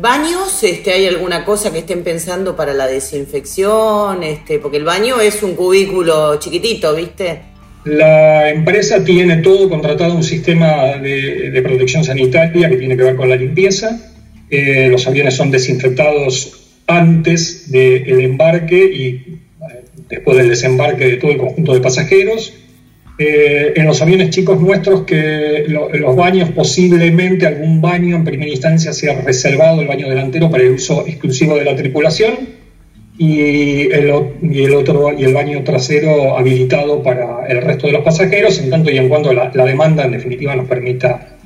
¿Baños? 0.00 0.62
Este, 0.62 0.92
¿Hay 0.92 1.06
alguna 1.08 1.44
cosa 1.44 1.72
que 1.72 1.80
estén 1.80 2.04
pensando 2.04 2.54
para 2.54 2.72
la 2.72 2.86
desinfección? 2.86 4.22
Este, 4.22 4.60
porque 4.60 4.76
el 4.76 4.84
baño 4.84 5.20
es 5.20 5.42
un 5.42 5.56
cubículo 5.56 6.38
chiquitito, 6.38 6.94
¿viste? 6.94 7.42
La 7.84 8.50
empresa 8.50 9.02
tiene 9.02 9.38
todo 9.38 9.68
contratado 9.68 10.14
un 10.14 10.22
sistema 10.22 10.98
de, 11.02 11.50
de 11.50 11.62
protección 11.62 12.04
sanitaria 12.04 12.68
que 12.68 12.76
tiene 12.76 12.96
que 12.96 13.02
ver 13.02 13.16
con 13.16 13.28
la 13.28 13.34
limpieza 13.34 13.98
eh, 14.50 14.88
los 14.90 15.06
aviones 15.06 15.34
son 15.34 15.50
desinfectados 15.50 16.80
antes 16.86 17.70
del 17.70 18.20
embarque 18.20 18.82
y 18.82 19.06
eh, 19.06 19.84
después 20.08 20.38
del 20.38 20.48
desembarque 20.48 21.04
de 21.04 21.16
todo 21.16 21.32
el 21.32 21.38
conjunto 21.38 21.74
de 21.74 21.80
pasajeros. 21.80 22.54
Eh, 23.18 23.72
en 23.76 23.84
los 23.84 24.00
aviones 24.00 24.30
chicos 24.30 24.60
nuestros, 24.60 25.02
que 25.02 25.64
los 25.66 26.16
baños, 26.16 26.50
posiblemente 26.50 27.46
algún 27.46 27.80
baño 27.80 28.16
en 28.16 28.24
primera 28.24 28.50
instancia 28.50 28.92
sea 28.92 29.20
reservado, 29.20 29.82
el 29.82 29.88
baño 29.88 30.08
delantero, 30.08 30.50
para 30.50 30.62
el 30.62 30.72
uso 30.72 31.04
exclusivo 31.06 31.56
de 31.56 31.64
la 31.64 31.74
tripulación, 31.74 32.58
y 33.18 33.90
el, 33.90 34.10
otro 34.10 35.12
y 35.18 35.24
el 35.24 35.34
baño 35.34 35.64
trasero 35.64 36.38
habilitado 36.38 37.02
para 37.02 37.44
el 37.48 37.60
resto 37.60 37.88
de 37.88 37.94
los 37.94 38.02
pasajeros, 38.02 38.60
en 38.60 38.70
tanto 38.70 38.92
y 38.92 38.98
en 38.98 39.08
cuanto 39.08 39.32
la, 39.32 39.50
demanda 39.50 40.04
en 40.04 40.12
definitiva 40.12 40.54
nos 40.54 40.68
permita 40.68 41.36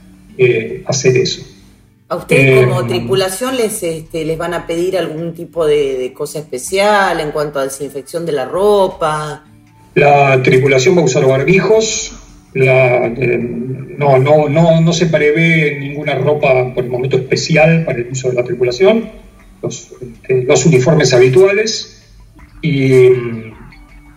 hacer 0.86 1.16
eso. 1.16 1.51
¿A 2.12 2.16
ustedes 2.16 2.66
como 2.66 2.82
eh, 2.82 2.84
tripulación 2.88 3.56
les, 3.56 3.82
este, 3.82 4.26
les 4.26 4.36
van 4.36 4.52
a 4.52 4.66
pedir 4.66 4.98
algún 4.98 5.32
tipo 5.32 5.66
de, 5.66 6.12
cosa 6.14 6.40
especial 6.40 7.18
en 7.20 7.30
cuanto 7.30 7.58
a 7.58 7.64
desinfección 7.64 8.26
de 8.26 8.32
la 8.32 8.44
ropa? 8.44 9.46
La 9.94 10.42
tripulación 10.42 10.94
va 10.94 11.00
a 11.00 11.04
usar 11.04 11.24
barbijos. 11.24 12.12
Eh, 12.54 13.38
no, 13.96 14.18
no, 14.18 14.46
no, 14.50 14.82
no 14.82 14.92
se 14.92 15.06
prevé 15.06 15.80
ninguna 15.80 16.16
ropa 16.16 16.74
por 16.74 16.84
el 16.84 16.90
momento 16.90 17.16
especial 17.16 17.86
para 17.86 18.00
el 18.00 18.10
uso 18.10 18.28
de 18.28 18.34
la 18.34 18.44
tripulación. 18.44 19.08
Los, 19.62 19.94
este, 20.02 20.42
los 20.42 20.66
uniformes 20.66 21.14
habituales. 21.14 22.02
Y 22.60 23.08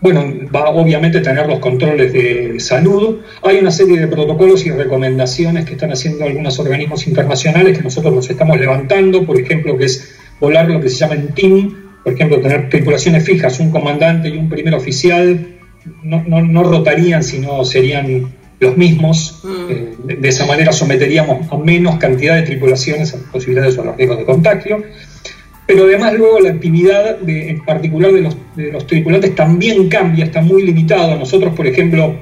bueno, 0.05 0.23
va 0.55 0.69
obviamente 0.69 1.17
a 1.17 1.23
tener 1.23 1.47
los 1.47 1.57
controles 1.57 2.13
de 2.13 2.59
salud. 2.59 3.21
Hay 3.41 3.57
una 3.57 3.71
serie 3.71 3.99
de 3.99 4.05
protocolos 4.05 4.63
y 4.67 4.69
recomendaciones 4.69 5.65
que 5.65 5.71
están 5.71 5.91
haciendo 5.91 6.25
algunos 6.25 6.59
organismos 6.59 7.07
internacionales 7.07 7.75
que 7.75 7.83
nosotros 7.83 8.13
los 8.13 8.29
estamos 8.29 8.59
levantando, 8.59 9.25
por 9.25 9.39
ejemplo, 9.39 9.75
que 9.75 9.85
es 9.85 10.13
volar 10.39 10.69
lo 10.69 10.79
que 10.79 10.89
se 10.89 10.97
llama 10.97 11.15
en 11.15 11.29
team, 11.29 11.73
por 12.03 12.13
ejemplo, 12.13 12.39
tener 12.39 12.69
tripulaciones 12.69 13.23
fijas, 13.23 13.59
un 13.59 13.71
comandante 13.71 14.29
y 14.29 14.37
un 14.37 14.47
primer 14.47 14.75
oficial, 14.75 15.55
no, 16.03 16.21
no, 16.23 16.63
rotarían, 16.63 17.23
sino 17.23 17.65
serían 17.65 18.31
los 18.59 18.77
mismos. 18.77 19.41
Mm. 19.43 19.71
Eh, 19.71 20.17
de, 20.19 20.29
esa 20.29 20.45
manera 20.45 20.71
someteríamos 20.71 21.51
a 21.51 21.57
menos 21.57 21.97
cantidad 21.97 22.35
de 22.35 22.43
tripulaciones 22.43 23.11
a 23.15 23.17
las 23.17 23.25
posibilidades 23.25 23.75
o 23.79 23.81
a 23.81 23.85
los 23.85 23.97
riesgos 23.97 24.19
de 24.19 24.25
contagio 24.25 24.83
pero 25.67 25.85
además 25.85 26.13
luego 26.13 26.39
la 26.39 26.51
actividad 26.51 27.17
en 27.27 27.63
particular 27.65 28.11
de 28.11 28.21
los, 28.71 28.87
tripulantes 28.87 29.33
también 29.35 29.89
cambia, 29.89 30.25
está 30.25 30.41
muy 30.41 30.63
limitado. 30.63 31.17
Nosotros, 31.17 31.53
por 31.55 31.65
ejemplo, 31.65 32.15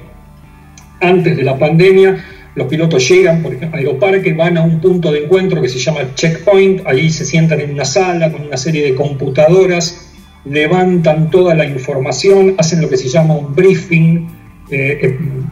antes 1.00 1.36
de 1.36 1.42
la 1.42 1.58
pandemia, 1.58 2.24
los 2.54 2.66
pilotos 2.68 3.06
llegan, 3.08 3.42
por 3.42 3.52
ejemplo, 3.52 3.76
a 3.76 3.80
Aeroparque, 3.80 4.32
van 4.32 4.56
a 4.56 4.62
un 4.62 4.80
punto 4.80 5.12
de 5.12 5.24
encuentro 5.24 5.60
que 5.60 5.68
se 5.68 5.78
llama 5.78 6.14
checkpoint, 6.14 6.86
allí 6.86 7.10
se 7.10 7.24
sientan 7.24 7.60
en 7.60 7.72
una 7.72 7.84
sala 7.84 8.32
con 8.32 8.46
una 8.46 8.56
serie 8.56 8.82
de 8.82 8.94
computadoras, 8.94 10.10
levantan 10.44 11.30
toda 11.30 11.54
la 11.54 11.66
información, 11.66 12.54
hacen 12.56 12.80
lo 12.80 12.88
que 12.88 12.96
se 12.96 13.08
llama 13.08 13.34
un 13.34 13.54
briefing 13.54 14.26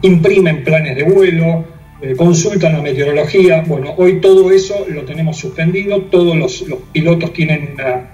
imprimen 0.01 0.63
planes 0.63 0.95
de 0.95 1.03
vuelo, 1.03 1.65
consultan 2.17 2.73
la 2.73 2.81
meteorología. 2.81 3.63
Bueno, 3.65 3.93
hoy 3.97 4.19
todo 4.19 4.51
eso 4.51 4.85
lo 4.89 5.03
tenemos 5.03 5.37
suspendido, 5.37 6.01
todos 6.03 6.35
los, 6.35 6.65
pilotos 6.91 7.33
tienen 7.33 7.75
una, 7.75 8.11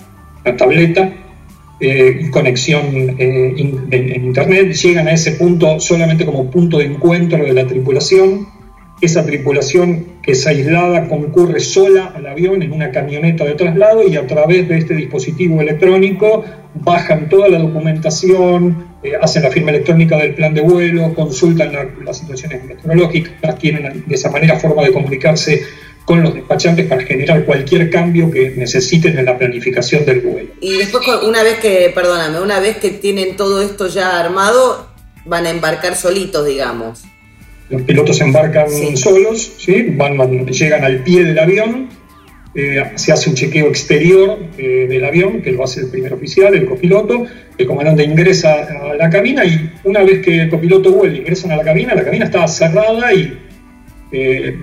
tableta 0.57 1.13
y 1.79 2.29
conexión 2.29 3.15
en, 3.17 4.25
Internet, 4.25 4.73
llegan 4.73 5.07
a 5.07 5.13
ese 5.13 5.33
punto 5.33 5.79
solamente 5.79 6.25
como 6.25 6.49
punto 6.51 6.77
de 6.77 6.85
encuentro 6.85 7.43
de 7.43 7.53
la 7.53 7.65
tripulación. 7.65 8.47
Esa 9.01 9.25
tripulación 9.25 10.05
que 10.21 10.33
es 10.33 10.45
aislada 10.45 11.07
concurre 11.07 11.61
sola 11.61 12.11
al 12.13 12.27
avión 12.27 12.61
en 12.61 12.73
una 12.73 12.91
camioneta 12.91 13.45
de 13.45 13.53
traslado 13.53 14.05
y 14.05 14.17
a 14.17 14.27
través 14.27 14.67
de 14.67 14.77
este 14.77 14.93
dispositivo 14.93 15.61
electrónico 15.61 16.43
bajan 16.75 17.29
toda 17.29 17.47
la 17.47 17.59
documentación, 17.59 18.88
eh, 19.03 19.13
hacen 19.21 19.43
la 19.43 19.51
firma 19.51 19.71
electrónica 19.71 20.17
del 20.17 20.35
plan 20.35 20.53
de 20.53 20.61
vuelo, 20.61 21.13
consultan 21.13 21.71
las 22.03 22.17
situaciones 22.17 22.63
meteorológicas, 22.65 23.57
tienen 23.57 24.03
de 24.05 24.15
esa 24.15 24.29
manera 24.29 24.59
forma 24.59 24.83
de 24.83 24.91
comunicarse 24.91 25.63
con 26.03 26.23
los 26.23 26.33
despachantes 26.33 26.87
para 26.87 27.03
generar 27.03 27.45
cualquier 27.45 27.89
cambio 27.91 28.31
que 28.31 28.49
necesiten 28.57 29.17
en 29.19 29.25
la 29.25 29.37
planificación 29.37 30.05
del 30.05 30.21
vuelo. 30.21 30.49
Y 30.59 30.77
después, 30.77 31.05
una 31.23 31.43
vez 31.43 31.59
que, 31.59 31.91
perdóname, 31.93 32.41
una 32.41 32.59
vez 32.59 32.77
que 32.77 32.89
tienen 32.89 33.37
todo 33.37 33.61
esto 33.61 33.87
ya 33.87 34.19
armado, 34.19 34.89
van 35.25 35.45
a 35.45 35.51
embarcar 35.51 35.95
solitos, 35.95 36.45
digamos. 36.47 37.03
Los 37.69 37.83
pilotos 37.83 38.19
embarcan 38.21 38.97
solos, 38.97 39.51
¿sí? 39.59 39.85
Van, 39.91 40.47
llegan 40.47 40.83
al 40.83 41.03
pie 41.03 41.23
del 41.23 41.37
avión, 41.37 41.89
eh, 42.55 42.83
se 42.95 43.11
hace 43.11 43.29
un 43.29 43.35
chequeo 43.35 43.67
exterior 43.67 44.39
eh, 44.57 44.87
del 44.89 45.05
avión, 45.05 45.43
que 45.43 45.51
lo 45.51 45.63
hace 45.63 45.81
el 45.81 45.89
primer 45.89 46.13
oficial, 46.13 46.55
el 46.55 46.65
copiloto, 46.65 47.27
el 47.59 47.67
comandante 47.67 48.03
ingresa 48.03 48.53
a 48.53 48.95
la 48.95 49.09
cabina 49.09 49.45
y 49.45 49.71
una 49.83 50.03
vez 50.03 50.23
que 50.23 50.43
el 50.43 50.49
copiloto 50.49 50.91
vuelve, 50.91 51.17
ingresan 51.17 51.51
a 51.51 51.57
la 51.57 51.63
cabina, 51.63 51.93
la 51.93 52.05
cabina 52.05 52.25
está 52.25 52.47
cerrada 52.47 53.13
y 53.13 53.37
eh, 54.11 54.59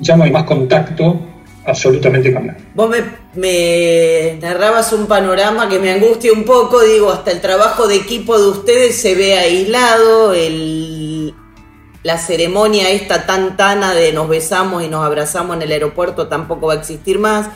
ya 0.00 0.16
no 0.16 0.24
hay 0.24 0.30
más 0.30 0.44
contacto 0.44 1.20
absolutamente 1.64 2.32
con. 2.32 2.56
Vos 2.74 2.90
me, 2.90 3.02
me, 3.34 4.38
narrabas 4.40 4.92
un 4.92 5.06
panorama 5.06 5.68
que 5.68 5.78
me 5.78 5.92
angustia 5.92 6.32
un 6.32 6.44
poco, 6.44 6.82
digo, 6.82 7.10
hasta 7.10 7.30
el 7.30 7.40
trabajo 7.40 7.86
de 7.86 7.96
equipo 7.96 8.38
de 8.38 8.48
ustedes 8.48 8.96
se 9.00 9.14
ve 9.14 9.38
aislado, 9.38 10.34
el 10.34 11.34
la 12.02 12.16
ceremonia 12.16 12.90
esta 12.90 13.26
tan 13.26 13.56
tana 13.56 13.92
de 13.92 14.12
nos 14.12 14.28
besamos 14.28 14.82
y 14.82 14.88
nos 14.88 15.04
abrazamos 15.04 15.56
en 15.56 15.62
el 15.62 15.72
aeropuerto 15.72 16.28
tampoco 16.28 16.68
va 16.68 16.74
a 16.74 16.76
existir 16.76 17.18
más. 17.18 17.48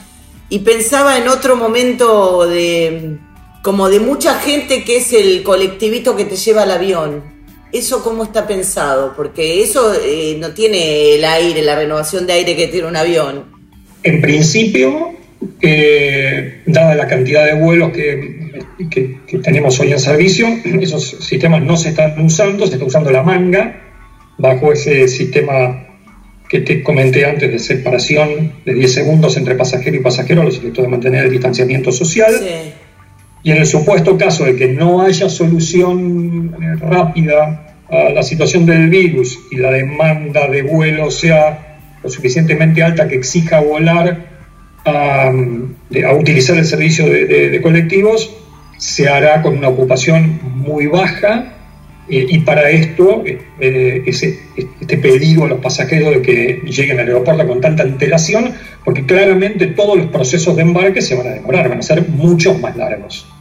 Y 0.48 0.59
pensaba 0.59 1.16
en 1.16 1.29
otro 1.29 1.57
momento 1.57 2.46
de 2.46 3.18
como 3.62 3.88
de 3.88 4.01
mucha 4.01 4.35
gente 4.40 4.83
que 4.85 4.96
es 4.96 5.12
el 5.12 5.42
colectivito 5.44 6.16
que 6.16 6.25
te 6.25 6.37
lleva 6.37 6.64
al 6.64 6.72
avión. 6.72 7.22
¿Eso 7.72 8.03
cómo 8.03 8.25
está 8.25 8.46
pensado? 8.46 9.14
Porque 9.16 9.62
eso 9.62 9.94
eh, 9.94 10.37
no 10.38 10.53
tiene 10.53 11.14
el 11.14 11.25
aire, 11.25 11.62
la 11.62 11.77
renovación 11.77 12.27
de 12.27 12.35
aire 12.35 12.57
que 12.57 12.66
tiene 12.66 12.88
un 12.88 12.96
avión. 12.96 13.44
En 14.03 14.20
principio, 14.20 15.12
eh, 15.61 16.61
dada 16.66 16.94
la 16.96 17.07
cantidad 17.07 17.46
de 17.46 17.55
vuelos 17.55 17.92
que, 17.92 18.51
que, 18.90 19.38
tenemos 19.38 19.79
hoy 19.81 19.92
en 19.92 20.01
servicio, 20.01 20.48
esos 20.81 21.16
sistemas 21.20 21.62
no 21.62 21.77
se 21.77 21.90
están 21.90 22.20
usando, 22.20 22.66
se 22.66 22.75
está 22.75 22.85
usando 22.85 23.11
la 23.11 23.22
manga, 23.22 23.81
bajo 24.38 24.72
ese 24.72 25.09
sistema 25.09 25.87
que 26.51 26.61
te 26.61 26.83
comenté 26.83 27.25
antes 27.25 27.51
de 27.51 27.59
separación 27.59 28.53
de 28.66 28.75
10 28.75 28.92
segundos 28.92 29.37
entre 29.38 29.55
pasajero 29.55 29.96
y 29.96 30.01
pasajero, 30.01 30.42
los 30.42 30.59
efectos 30.59 30.85
de 30.85 30.90
mantener 30.90 31.25
el 31.25 31.31
distanciamiento 31.31 31.92
social. 31.92 32.35
Y 33.42 33.50
en 33.50 33.59
el 33.59 33.66
supuesto 33.66 34.16
caso 34.16 34.44
de 34.44 34.57
que 34.57 34.68
no 34.68 35.02
haya 35.02 35.28
solución 35.28 36.55
eh, 36.61 36.76
rápida 36.81 37.74
a 37.90 38.11
la 38.11 38.22
situación 38.22 38.64
del 38.66 38.88
virus 38.88 39.38
y 39.50 39.57
la 39.57 39.70
demanda 39.70 40.48
de 40.48 40.62
vuelo 40.62 41.11
sea 41.11 41.78
lo 42.02 42.09
suficientemente 42.09 42.83
alta 42.83 43.07
que 43.09 43.16
exija 43.16 43.61
volar 43.61 44.33
a, 44.85 45.31
utilizar 46.18 46.57
el 46.57 46.64
servicio 46.64 47.07
de 47.07 47.61
colectivos, 47.62 48.35
se 48.78 49.09
hará 49.09 49.42
con 49.42 49.57
una 49.57 49.68
ocupación 49.68 50.40
muy 50.42 50.87
baja 50.87 51.52
eh, 52.09 52.26
y 52.28 52.38
para 52.40 52.68
esto, 52.70 53.24
eh, 53.26 54.02
ese, 54.07 54.40
este 54.57 54.98
pedido 54.98 55.44
a 55.44 55.48
los 55.48 55.61
pasajeros 55.61 56.11
de 56.11 56.22
que 56.22 56.62
lleguen 56.66 56.98
al 56.98 57.07
aeropuerto 57.07 57.46
con 57.46 57.61
tanta 57.61 57.85
antelación, 57.85 58.52
porque 58.85 59.07
claramente 59.07 59.68
todos 59.68 59.96
los 59.96 60.07
procesos 60.09 60.57
de 60.57 60.62
embarque 60.62 61.00
se 61.00 61.14
van 61.14 61.28
a 61.28 61.31
demorar, 61.31 61.68
van 61.68 61.78
a 61.78 61.83
ser 61.83 62.07
muchos 62.09 62.61
más 62.61 62.76
largos. 62.76 63.32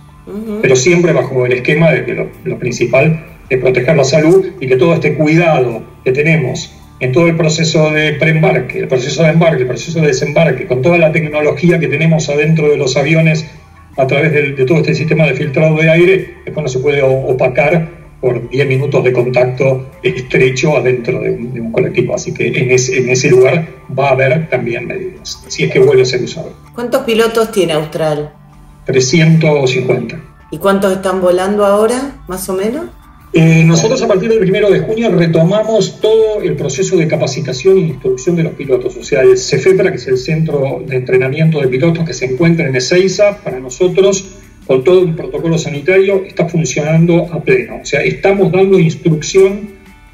Pero 0.62 0.76
siempre 0.76 1.14
bajo 1.14 1.46
el 1.46 1.54
esquema 1.54 1.92
de 1.92 2.06
que 2.06 2.14
lo, 2.14 2.60
principal 2.60 3.26
es 3.50 3.60
proteger 3.60 3.96
la 3.96 4.04
salud 4.04 4.46
y 4.60 4.68
que 4.68 4.76
todo 4.76 4.94
este 4.94 5.16
cuidado 5.16 5.84
que 6.04 6.12
tenemos 6.12 6.74
en 7.00 7.12
todo 7.12 7.28
el 7.28 7.36
proceso 7.36 7.90
de 7.90 8.14
preembarque, 8.14 8.80
el 8.80 8.88
proceso 8.88 9.24
de 9.24 9.30
embarque, 9.30 9.64
el 9.64 9.68
proceso 9.68 10.00
de 10.00 10.08
desembarque, 10.08 10.68
con 10.68 10.82
toda 10.82 10.98
la 11.00 11.12
tecnología 11.12 11.80
que 11.80 11.88
tenemos 11.88 12.30
adentro 12.30 12.70
de 12.70 12.78
los 12.78 12.96
aviones 12.96 13.50
a 13.98 14.06
través 14.06 14.32
de, 14.32 14.66
todo 14.66 14.78
este 14.78 14.94
sistema 14.94 15.26
de 15.26 15.34
filtrado 15.34 15.76
de 15.78 15.90
aire, 15.90 16.36
después 16.46 16.64
no 16.64 16.70
se 16.70 16.80
puede 16.80 17.02
opacar 17.02 17.90
por 18.22 18.50
10 18.50 18.68
minutos 18.68 19.04
de 19.04 19.12
contacto 19.12 19.90
estrecho 20.04 20.78
adentro 20.78 21.20
de 21.20 21.32
un, 21.32 21.72
colectivo. 21.72 22.14
Así 22.14 22.32
que 22.34 22.48
en 22.48 22.70
ese, 22.70 23.00
en 23.00 23.10
ese, 23.10 23.32
lugar 23.32 23.68
va 23.98 24.10
a 24.10 24.12
haber 24.12 24.48
también 24.48 24.86
medidas, 24.86 25.44
si 25.48 25.64
es 25.64 25.72
que 25.72 25.80
vuelve 25.80 26.04
a 26.04 26.06
ser 26.06 26.22
usado. 26.22 26.54
¿Cuántos 26.76 27.02
pilotos 27.02 27.52
tiene 27.52 27.74
Austral? 27.74 28.41
350. 28.86 30.20
¿Y 30.52 30.58
cuántos 30.58 30.92
están 30.92 31.22
volando 31.22 31.66
ahora, 31.66 32.22
más 32.28 32.48
o 32.50 32.54
menos? 32.54 32.86
Eh, 33.34 33.64
nosotros 33.64 34.02
a 34.02 34.08
partir 34.10 34.28
del 34.28 34.40
primero 34.40 34.70
de 34.70 34.82
junio 34.82 35.10
retomamos 35.10 36.02
todo 36.02 36.42
el 36.42 36.58
proceso 36.58 36.98
de 36.98 37.08
capacitación 37.08 37.78
e 37.78 37.82
instrucción 37.82 38.36
de 38.36 38.44
los 38.44 38.54
pilotos, 38.54 38.98
o 38.98 39.04
sea, 39.04 39.22
el 39.22 39.38
CEFEPRA, 39.38 39.90
que 39.92 39.98
es 39.98 40.08
el 40.08 40.18
Centro 40.18 40.84
de 40.86 40.98
Entrenamiento 40.98 41.62
de 41.62 41.70
Pilotos 41.70 42.04
que 42.06 42.14
se 42.14 42.26
encuentra 42.26 42.68
en 42.68 42.76
Ezeiza, 42.76 43.38
para 43.38 43.58
nosotros 43.60 44.36
con 44.68 44.84
todo 44.84 45.02
un 45.02 45.16
protocolo 45.16 45.58
sanitario, 45.58 46.24
está 46.26 46.48
funcionando 46.50 47.28
a 47.32 47.42
pleno. 47.42 47.80
O 47.82 47.86
sea, 47.86 48.02
estamos 48.04 48.52
dando 48.52 48.78
instrucción 48.80 49.70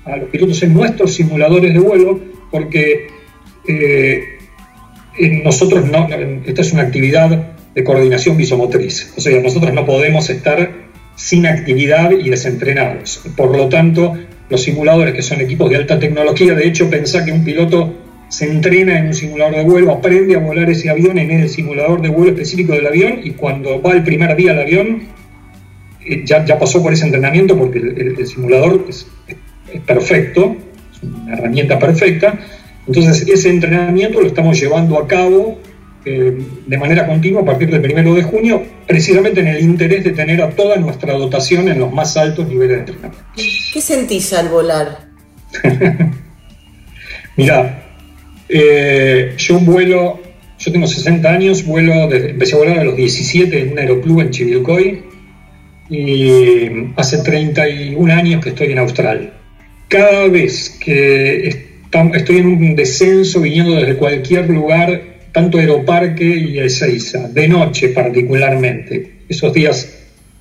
a 0.06 0.18
los 0.18 0.30
pilotos 0.30 0.62
en 0.62 0.74
nuestros 0.76 1.16
simuladores 1.16 1.74
de 1.74 1.80
vuelo, 1.80 2.20
porque 2.52 3.08
eh, 3.68 4.38
nosotros 5.44 5.86
no, 5.86 6.08
esta 6.46 6.62
es 6.62 6.72
una 6.72 6.84
actividad 6.84 7.57
de 7.78 7.84
coordinación 7.84 8.36
visomotriz. 8.38 9.14
O 9.16 9.22
sea, 9.22 9.40
nosotros 9.40 9.72
no 9.72 9.86
podemos 9.86 10.32
estar 10.32 10.72
sin 11.16 11.46
actividad 11.46 12.10
y 12.10 12.28
desentrenados. 12.28 13.22
Por 13.36 13.56
lo 13.56 13.70
tanto, 13.70 14.18
los 14.50 14.64
simuladores 14.64 15.14
que 15.14 15.22
son 15.22 15.42
equipos 15.42 15.70
de 15.70 15.76
alta 15.76 16.00
tecnología, 16.00 16.56
de 16.56 16.68
hecho, 16.68 16.90
pensá 16.90 17.24
que 17.24 17.32
un 17.32 17.44
piloto 17.44 17.94
se 18.30 18.50
entrena 18.50 18.98
en 18.98 19.06
un 19.06 19.14
simulador 19.14 19.58
de 19.58 19.64
vuelo, 19.64 19.92
aprende 19.92 20.36
a 20.36 20.40
volar 20.40 20.68
ese 20.72 20.90
avión 20.90 21.20
en 21.20 21.30
el 21.30 21.50
simulador 21.50 22.02
de 22.02 22.10
vuelo 22.10 22.32
específico 22.32 22.74
del 22.74 22.88
avión 22.88 23.20
y 23.24 23.32
cuando 23.32 23.80
va 23.80 23.92
el 23.92 24.02
primer 24.02 24.36
día 24.36 24.54
al 24.54 24.62
avión 24.62 25.04
eh, 26.04 26.24
ya, 26.26 26.44
ya 26.44 26.58
pasó 26.58 26.82
por 26.82 26.94
ese 26.94 27.06
entrenamiento 27.06 27.56
porque 27.56 27.78
el, 27.78 28.26
simulador 28.26 28.88
es, 28.90 29.06
perfecto, 29.86 30.58
es 30.92 31.04
una 31.04 31.34
herramienta 31.34 31.78
perfecta. 31.78 32.40
Entonces 32.88 33.28
ese 33.30 33.50
entrenamiento 33.50 34.20
lo 34.20 34.26
estamos 34.26 34.60
llevando 34.60 34.98
a 34.98 35.08
cabo 35.08 35.60
eh, 36.10 36.38
de 36.66 36.78
manera 36.78 37.06
continua 37.06 37.42
a 37.42 37.46
partir 37.46 37.70
del 37.70 37.82
primero 37.82 38.14
de 38.16 38.24
junio, 38.24 38.64
precisamente 38.88 39.42
en 39.42 39.48
el 39.48 39.62
interés 39.62 40.06
de 40.06 40.12
tener 40.12 40.42
a 40.42 40.50
toda 40.52 40.78
nuestra 40.78 41.14
dotación 41.14 41.68
en 41.68 41.80
los 41.80 41.92
más 41.92 42.16
altos 42.16 42.48
niveles 42.48 42.78
de 42.78 42.80
entrenamiento. 42.80 43.26
¿Qué 43.36 43.82
sentís 43.82 44.32
al 44.32 44.48
volar? 44.48 45.00
Mira, 47.36 47.84
eh, 48.48 49.34
yo 49.38 49.60
vuelo, 49.60 50.22
yo 50.58 50.72
tengo 50.72 50.88
60 50.88 51.30
años, 51.30 51.66
vuelo 51.66 52.08
desde, 52.08 52.30
empecé 52.30 52.56
a 52.56 52.60
volar 52.60 52.80
a 52.80 52.84
los 52.86 52.96
17 52.96 53.60
en 53.60 53.72
un 53.74 53.80
aeroclub 53.80 54.22
en 54.22 54.32
Chivilcoy 54.32 55.04
y 55.90 56.92
hace 56.96 57.18
31 57.18 58.14
años 58.14 58.44
que 58.44 58.50
estoy 58.50 58.72
en 58.72 58.80
Australia. 58.80 59.34
Cada 59.90 60.28
vez 60.28 60.78
que 60.84 61.50
estoy 62.14 62.38
en 62.38 62.48
un 62.48 62.76
descenso 62.76 63.42
viniendo 63.42 63.76
desde 63.76 63.98
cualquier 63.98 64.50
lugar, 64.50 65.17
tanto 65.38 65.60
Aeroparque 65.60 66.26
y 66.26 66.58
Ezeiza, 66.58 67.28
de 67.30 67.48
noche 67.48 67.90
particularmente, 67.90 69.20
esos 69.30 69.54
días 69.54 69.94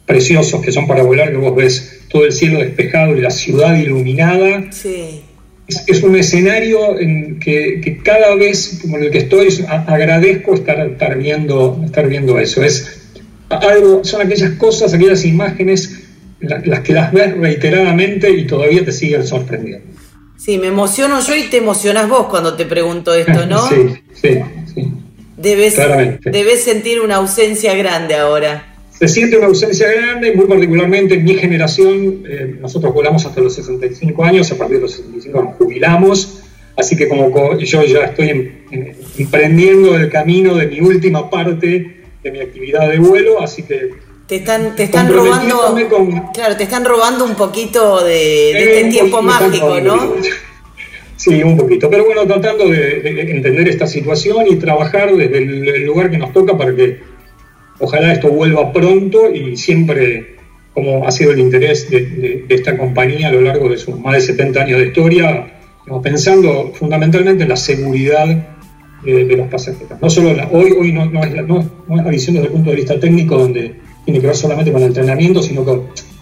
preciosos 0.06 0.62
que 0.62 0.72
son 0.72 0.87
para 0.87 1.02
volar, 1.02 1.30
que 1.30 1.37
vos 1.37 1.54
ves 1.54 2.04
todo 2.09 2.24
el 2.24 2.32
cielo 2.32 2.61
despejado 2.61 3.14
y 3.14 3.20
la 3.20 3.30
ciudad 3.30 3.76
iluminada. 3.76 4.72
Sí 4.72 5.22
es, 5.68 6.02
un 6.02 6.16
escenario 6.16 6.98
en 6.98 7.38
que, 7.40 8.00
cada 8.02 8.35
vez 8.37 8.78
como 8.80 8.96
el 8.96 9.11
que 9.11 9.18
estoy 9.18 9.48
agradezco 9.68 10.54
estar, 10.54 10.78
estar, 10.88 11.18
viendo, 11.18 11.78
estar 11.85 12.09
viendo 12.09 12.38
eso. 12.38 12.62
Es 12.62 13.02
algo, 13.50 14.02
son 14.02 14.22
aquellas 14.22 14.52
cosas, 14.52 14.94
aquellas 14.94 15.26
imágenes 15.26 16.04
las 16.40 16.80
que 16.80 16.92
las 16.92 17.12
ves 17.12 17.37
reiteradamente 17.37 18.30
y 18.30 18.46
todavía 18.46 18.82
te 18.85 18.92
siguen 18.92 19.26
sorprendiendo. 19.26 19.87
Sí, 20.38 20.59
me 20.59 20.68
emociono 20.68 21.20
yo 21.20 21.35
y 21.35 21.44
te 21.44 21.56
emocionas 21.56 22.09
vos 22.09 22.28
cuando 22.28 22.54
te 22.54 22.66
pregunto 22.66 23.14
esto, 23.14 23.46
¿no? 23.46 23.68
sí, 23.68 23.76
sí, 24.14 24.38
Debes, 25.37 25.77
debes 26.25 26.64
sentir 26.64 27.01
una 27.01 27.16
ausencia 27.16 27.75
grande 27.75 28.14
ahora. 28.14 28.75
se 28.90 29.07
siente 29.07 29.37
una 29.37 29.49
ausencia 29.49 29.87
grande, 29.92 30.35
muy 30.35 30.46
particularmente 30.46 31.14
en 31.14 31.25
mi 31.25 31.35
generación, 31.35 32.25
eh, 32.27 32.57
nosotros 32.59 32.94
volamos 32.94 33.27
hasta 33.27 33.40
los 33.42 33.55
65 33.55 34.25
años, 34.25 34.51
a 34.51 34.57
partir 34.57 34.77
de 34.77 34.83
los 34.83 34.92
65 34.92 35.42
nos 35.42 35.57
jubilamos, 35.57 36.42
así 36.77 36.96
que 36.96 37.07
como 37.07 37.59
yo 37.59 37.85
ya 37.85 38.05
estoy 38.07 38.64
emprendiendo 39.18 39.94
el 39.96 40.11
camino 40.11 40.55
de 40.55 40.66
mi 40.66 40.81
última 40.81 41.29
parte 41.29 41.96
de 42.22 42.31
mi 42.31 42.40
actividad 42.40 42.88
de 42.88 42.99
vuelo, 42.99 43.42
así 43.42 43.62
que 43.62 43.90
te 44.27 44.37
están, 44.37 44.75
te 44.75 44.85
están 44.85 45.12
robando. 45.12 45.77
Claro, 46.35 46.57
te 46.57 46.64
están 46.64 46.85
robando 46.85 47.25
un 47.25 47.37
poquito 47.37 48.05
de, 48.05 48.51
este 48.51 48.90
tiempo 48.90 49.22
mágico, 49.22 49.81
¿no? 49.81 50.14
Sí, 51.16 51.42
un 51.42 51.57
poquito. 51.57 51.90
Pero 51.90 52.05
bueno, 52.05 52.26
tratando 52.26 52.68
de, 52.68 53.31
entender 53.31 53.68
esta 53.68 53.87
situación 53.87 54.46
y 54.48 54.57
trabajar 54.57 55.14
desde 55.14 55.38
el, 55.38 55.85
lugar 55.85 56.11
que 56.11 56.18
nos 56.18 56.33
toca 56.33 56.57
para 56.57 56.74
que 56.74 56.98
ojalá 57.79 58.12
esto 58.12 58.29
vuelva 58.29 58.72
pronto 58.72 59.31
y 59.33 59.57
siempre, 59.57 60.37
como 60.74 61.07
ha 61.07 61.11
sido 61.11 61.33
el 61.33 61.40
interés 61.40 61.90
de, 61.90 62.44
esta 62.48 62.76
compañía 62.76 63.29
a 63.29 63.33
lo 63.33 63.40
largo 63.40 63.68
de 63.68 63.79
sus 63.79 63.98
más 63.98 64.14
de 64.14 64.20
70 64.20 64.62
años 64.62 64.79
de 64.79 64.87
historia, 64.88 65.59
pensando 66.02 66.72
fundamentalmente 66.74 67.44
en 67.44 67.48
la 67.48 67.57
seguridad 67.57 68.26
de, 69.02 69.37
los 69.37 69.48
pasajeros. 69.48 70.00
No 70.00 70.11
solo 70.11 70.31
hoy, 70.52 70.72
hoy 70.72 70.92
no, 70.92 71.24
es 71.24 71.33
la, 71.33 71.42
no, 71.42 71.61
es 71.61 71.96
la 71.96 72.11
visión 72.11 72.35
desde 72.35 72.48
el 72.48 72.52
punto 72.52 72.70
de 72.70 72.76
vista 72.76 72.98
técnico 73.00 73.38
donde 73.38 73.74
tiene 74.05 74.20
que 74.20 74.26
ver 74.26 74.37
solamente 74.37 74.72
con 74.72 74.83
el 74.83 74.88
entrenamiento, 74.88 75.42
sino 75.42 75.64
que 75.64 75.81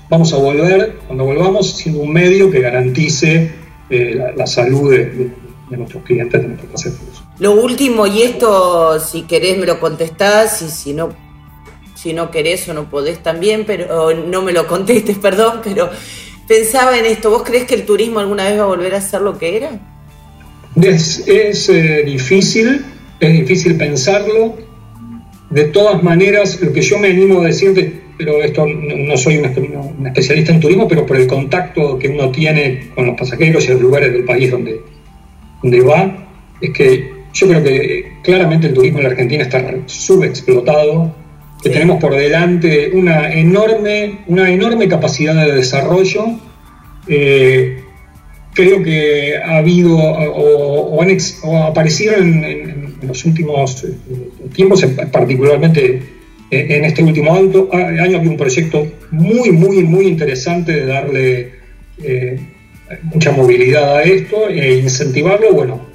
vamos 0.09 0.33
a 0.33 0.37
volver, 0.37 0.97
cuando 1.07 1.25
volvamos, 1.25 1.77
siendo 1.77 2.01
un 2.01 2.13
medio 2.13 2.51
que 2.51 2.61
garantice 2.61 3.64
eh, 3.95 4.33
la, 4.37 4.47
salud 4.47 4.91
de, 4.91 5.31
nuestros 5.71 6.03
clientes, 6.03 6.43
de 6.43 6.49
nuestros 6.49 6.73
pasajeros. 6.73 7.23
Lo 7.39 7.53
último, 7.53 8.07
y 8.07 8.23
esto 8.23 8.99
si 8.99 9.23
querés 9.23 9.57
me 9.57 9.67
lo 9.67 9.79
contestás, 9.79 10.63
y 10.63 10.69
si 10.69 10.93
no, 10.93 11.11
si 11.95 12.13
no 12.13 12.31
querés 12.31 12.69
o 12.69 12.75
no 12.75 12.91
podés 12.91 13.23
también, 13.23 13.65
pero 13.65 14.13
no 14.15 14.43
me 14.43 14.53
lo 14.53 14.67
contestes, 14.67 15.17
perdón, 15.23 15.61
pero 15.63 15.91
pensaba 16.49 16.99
en 16.99 17.07
esto, 17.07 17.31
¿vos 17.31 17.43
crees 17.45 17.65
que 17.65 17.75
el 17.75 17.87
turismo 17.87 18.19
alguna 18.19 18.45
vez 18.45 18.59
va 18.59 18.65
a 18.65 18.67
volver 18.67 18.95
a 18.95 19.01
ser 19.01 19.21
lo 19.21 19.39
que 19.39 19.57
era? 19.57 19.71
Es, 20.81 21.29
eh, 21.69 22.03
difícil, 22.05 22.85
es 23.21 23.33
difícil 23.33 23.77
pensarlo. 23.77 24.57
De 25.51 25.65
todas 25.65 26.03
maneras, 26.03 26.61
lo 26.61 26.73
que 26.73 26.83
yo 26.83 26.99
me 26.99 27.09
animo 27.09 27.43
a 27.43 27.47
decir, 27.47 28.04
pero 28.17 28.43
esto 28.43 28.67
no, 28.67 29.17
soy 29.17 29.39
un, 29.39 30.07
especialista 30.07 30.53
en 30.53 30.61
turismo, 30.61 30.87
pero 30.87 31.05
por 31.05 31.17
el 31.17 31.27
contacto 31.27 31.99
que 31.99 32.09
uno 32.09 32.31
tiene 32.31 32.91
con 32.95 33.07
los 33.07 33.17
pasajeros 33.17 33.65
y 33.65 33.73
los 33.73 33.81
lugares 33.81 34.13
del 34.13 34.25
país 34.25 34.51
donde, 34.51 34.81
donde 35.63 35.81
va, 35.81 36.29
es 36.61 36.71
que 36.71 37.15
yo 37.33 37.49
creo 37.49 37.63
que 37.63 38.13
claramente 38.23 38.69
el 38.69 38.75
turismo 38.75 38.99
en 38.99 39.05
la 39.05 39.11
Argentina 39.11 39.43
está 39.43 39.63
subexplotado, 39.87 41.13
que 41.63 41.71
tenemos 41.71 41.99
por 41.99 42.15
delante 42.15 42.91
una 42.93 43.33
enorme, 43.33 44.21
una 44.27 44.51
enorme 44.51 44.87
capacidad 44.87 45.35
de 45.47 45.53
desarrollo. 45.53 46.27
Eh, 47.09 47.83
creo 48.53 48.83
que 48.83 49.37
ha 49.37 49.57
habido 49.57 49.97
o, 49.97 51.03
aparecieron 51.65 52.45
en, 52.45 52.95
los 53.03 53.25
últimos 53.25 53.85
eh, 53.85 53.93
tiempos, 54.55 54.87
particularmente 55.11 55.87
eh, 55.95 56.03
en 56.57 56.85
este 56.85 57.03
último 57.03 57.35
año, 57.35 57.69
había 57.73 58.19
un 58.19 58.37
proyecto 58.37 58.87
muy, 59.11 59.51
muy, 59.51 59.83
muy 59.83 60.07
interesante 60.07 60.73
de 60.73 60.87
darle 60.87 61.53
eh, 62.03 62.39
mucha 63.03 63.33
movilidad 63.33 63.97
a 63.97 64.03
esto 64.03 64.49
e 64.49 64.79
incentivarlo. 64.79 65.53
Bueno, 65.53 65.87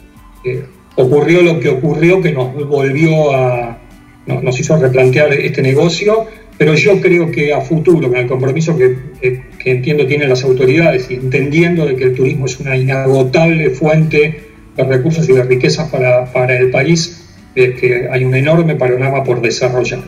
ocurrió 0.96 1.42
lo 1.42 1.60
que 1.60 1.70
ocurrió, 1.70 2.22
que 2.22 2.32
nos 2.32 2.54
volvió 2.68 3.32
a, 3.34 3.78
nos 4.26 4.60
hizo 4.60 4.78
replantear 4.78 5.34
este 5.34 5.62
negocio 5.62 6.28
pero 6.60 6.76
yo 6.76 7.00
creo 7.00 7.32
que 7.32 7.54
a 7.54 7.62
futuro, 7.62 8.10
con 8.10 8.18
el 8.18 8.28
compromiso 8.28 8.78
que, 8.78 9.42
entiendo 9.64 10.06
tienen 10.06 10.28
las 10.28 10.44
autoridades 10.44 11.10
y 11.10 11.14
entendiendo 11.14 11.86
de 11.86 11.96
que 11.96 12.04
el 12.04 12.14
turismo 12.14 12.48
es 12.48 12.60
una 12.60 12.76
inagotable 12.76 13.70
fuente 13.70 14.42
de 14.76 14.84
recursos 14.84 15.28
y 15.30 15.34
de 15.34 15.44
riquezas 15.44 15.90
para, 15.90 16.58
el 16.58 16.70
país, 16.70 17.30
que 17.56 18.10
hay 18.12 18.26
un 18.26 18.36
enorme 18.36 18.76
panorama 18.76 19.24
por 19.24 19.42
desarrollar. 19.42 20.02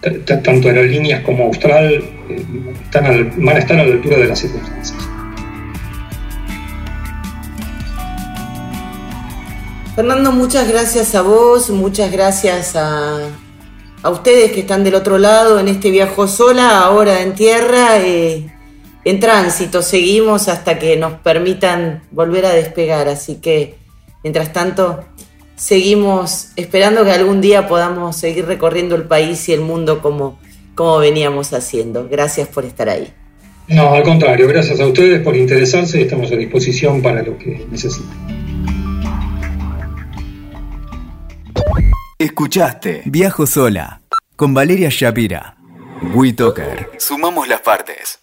Tanto 0.00 0.68
aerolíneas 0.68 1.22
como 1.22 1.44
Austral 1.44 1.92
eh, 1.92 2.44
van 3.36 3.56
a 3.56 3.58
estar 3.58 3.78
a 3.78 3.84
la 3.84 3.92
altura 3.92 4.16
de 4.16 4.26
las 4.26 4.38
circunstancias. 4.38 4.98
Fernando, 9.94 10.32
muchas 10.32 10.66
gracias 10.66 11.14
a 11.14 11.20
vos, 11.20 11.68
muchas 11.68 12.10
gracias 12.10 12.74
a, 12.76 13.28
a 14.02 14.08
ustedes 14.08 14.52
que 14.52 14.60
están 14.60 14.82
del 14.84 14.94
otro 14.94 15.18
lado 15.18 15.60
en 15.60 15.68
este 15.68 15.90
viaje 15.90 16.26
sola, 16.28 16.80
ahora 16.80 17.20
en 17.20 17.34
tierra, 17.34 17.98
eh, 17.98 18.50
en 19.04 19.20
tránsito. 19.20 19.82
Seguimos 19.82 20.48
hasta 20.48 20.78
que 20.78 20.96
nos 20.96 21.14
permitan 21.20 22.04
volver 22.10 22.46
a 22.46 22.54
despegar. 22.54 23.08
Así 23.08 23.36
que, 23.36 23.76
mientras 24.22 24.54
tanto, 24.54 25.04
seguimos 25.60 26.48
esperando 26.56 27.04
que 27.04 27.10
algún 27.10 27.42
día 27.42 27.68
podamos 27.68 28.16
seguir 28.16 28.46
recorriendo 28.46 28.94
el 28.94 29.04
país 29.04 29.46
y 29.50 29.52
el 29.52 29.60
mundo 29.60 30.00
como, 30.00 30.38
como 30.74 30.98
veníamos 30.98 31.52
haciendo. 31.52 32.08
Gracias 32.08 32.48
por 32.48 32.64
estar 32.64 32.88
ahí. 32.88 33.12
No, 33.68 33.92
al 33.92 34.02
contrario, 34.02 34.48
gracias 34.48 34.80
a 34.80 34.86
ustedes 34.86 35.20
por 35.22 35.36
interesarse 35.36 36.00
y 36.00 36.04
estamos 36.04 36.32
a 36.32 36.36
disposición 36.36 37.02
para 37.02 37.22
lo 37.22 37.36
que 37.36 37.66
necesiten. 37.70 38.08
Escuchaste 42.18 43.02
Viajo 43.04 43.46
Sola 43.46 44.00
con 44.36 44.54
Valeria 44.54 44.88
Shapira. 44.90 45.56
WeToker. 46.14 46.90
Sumamos 46.96 47.46
las 47.46 47.60
partes. 47.60 48.19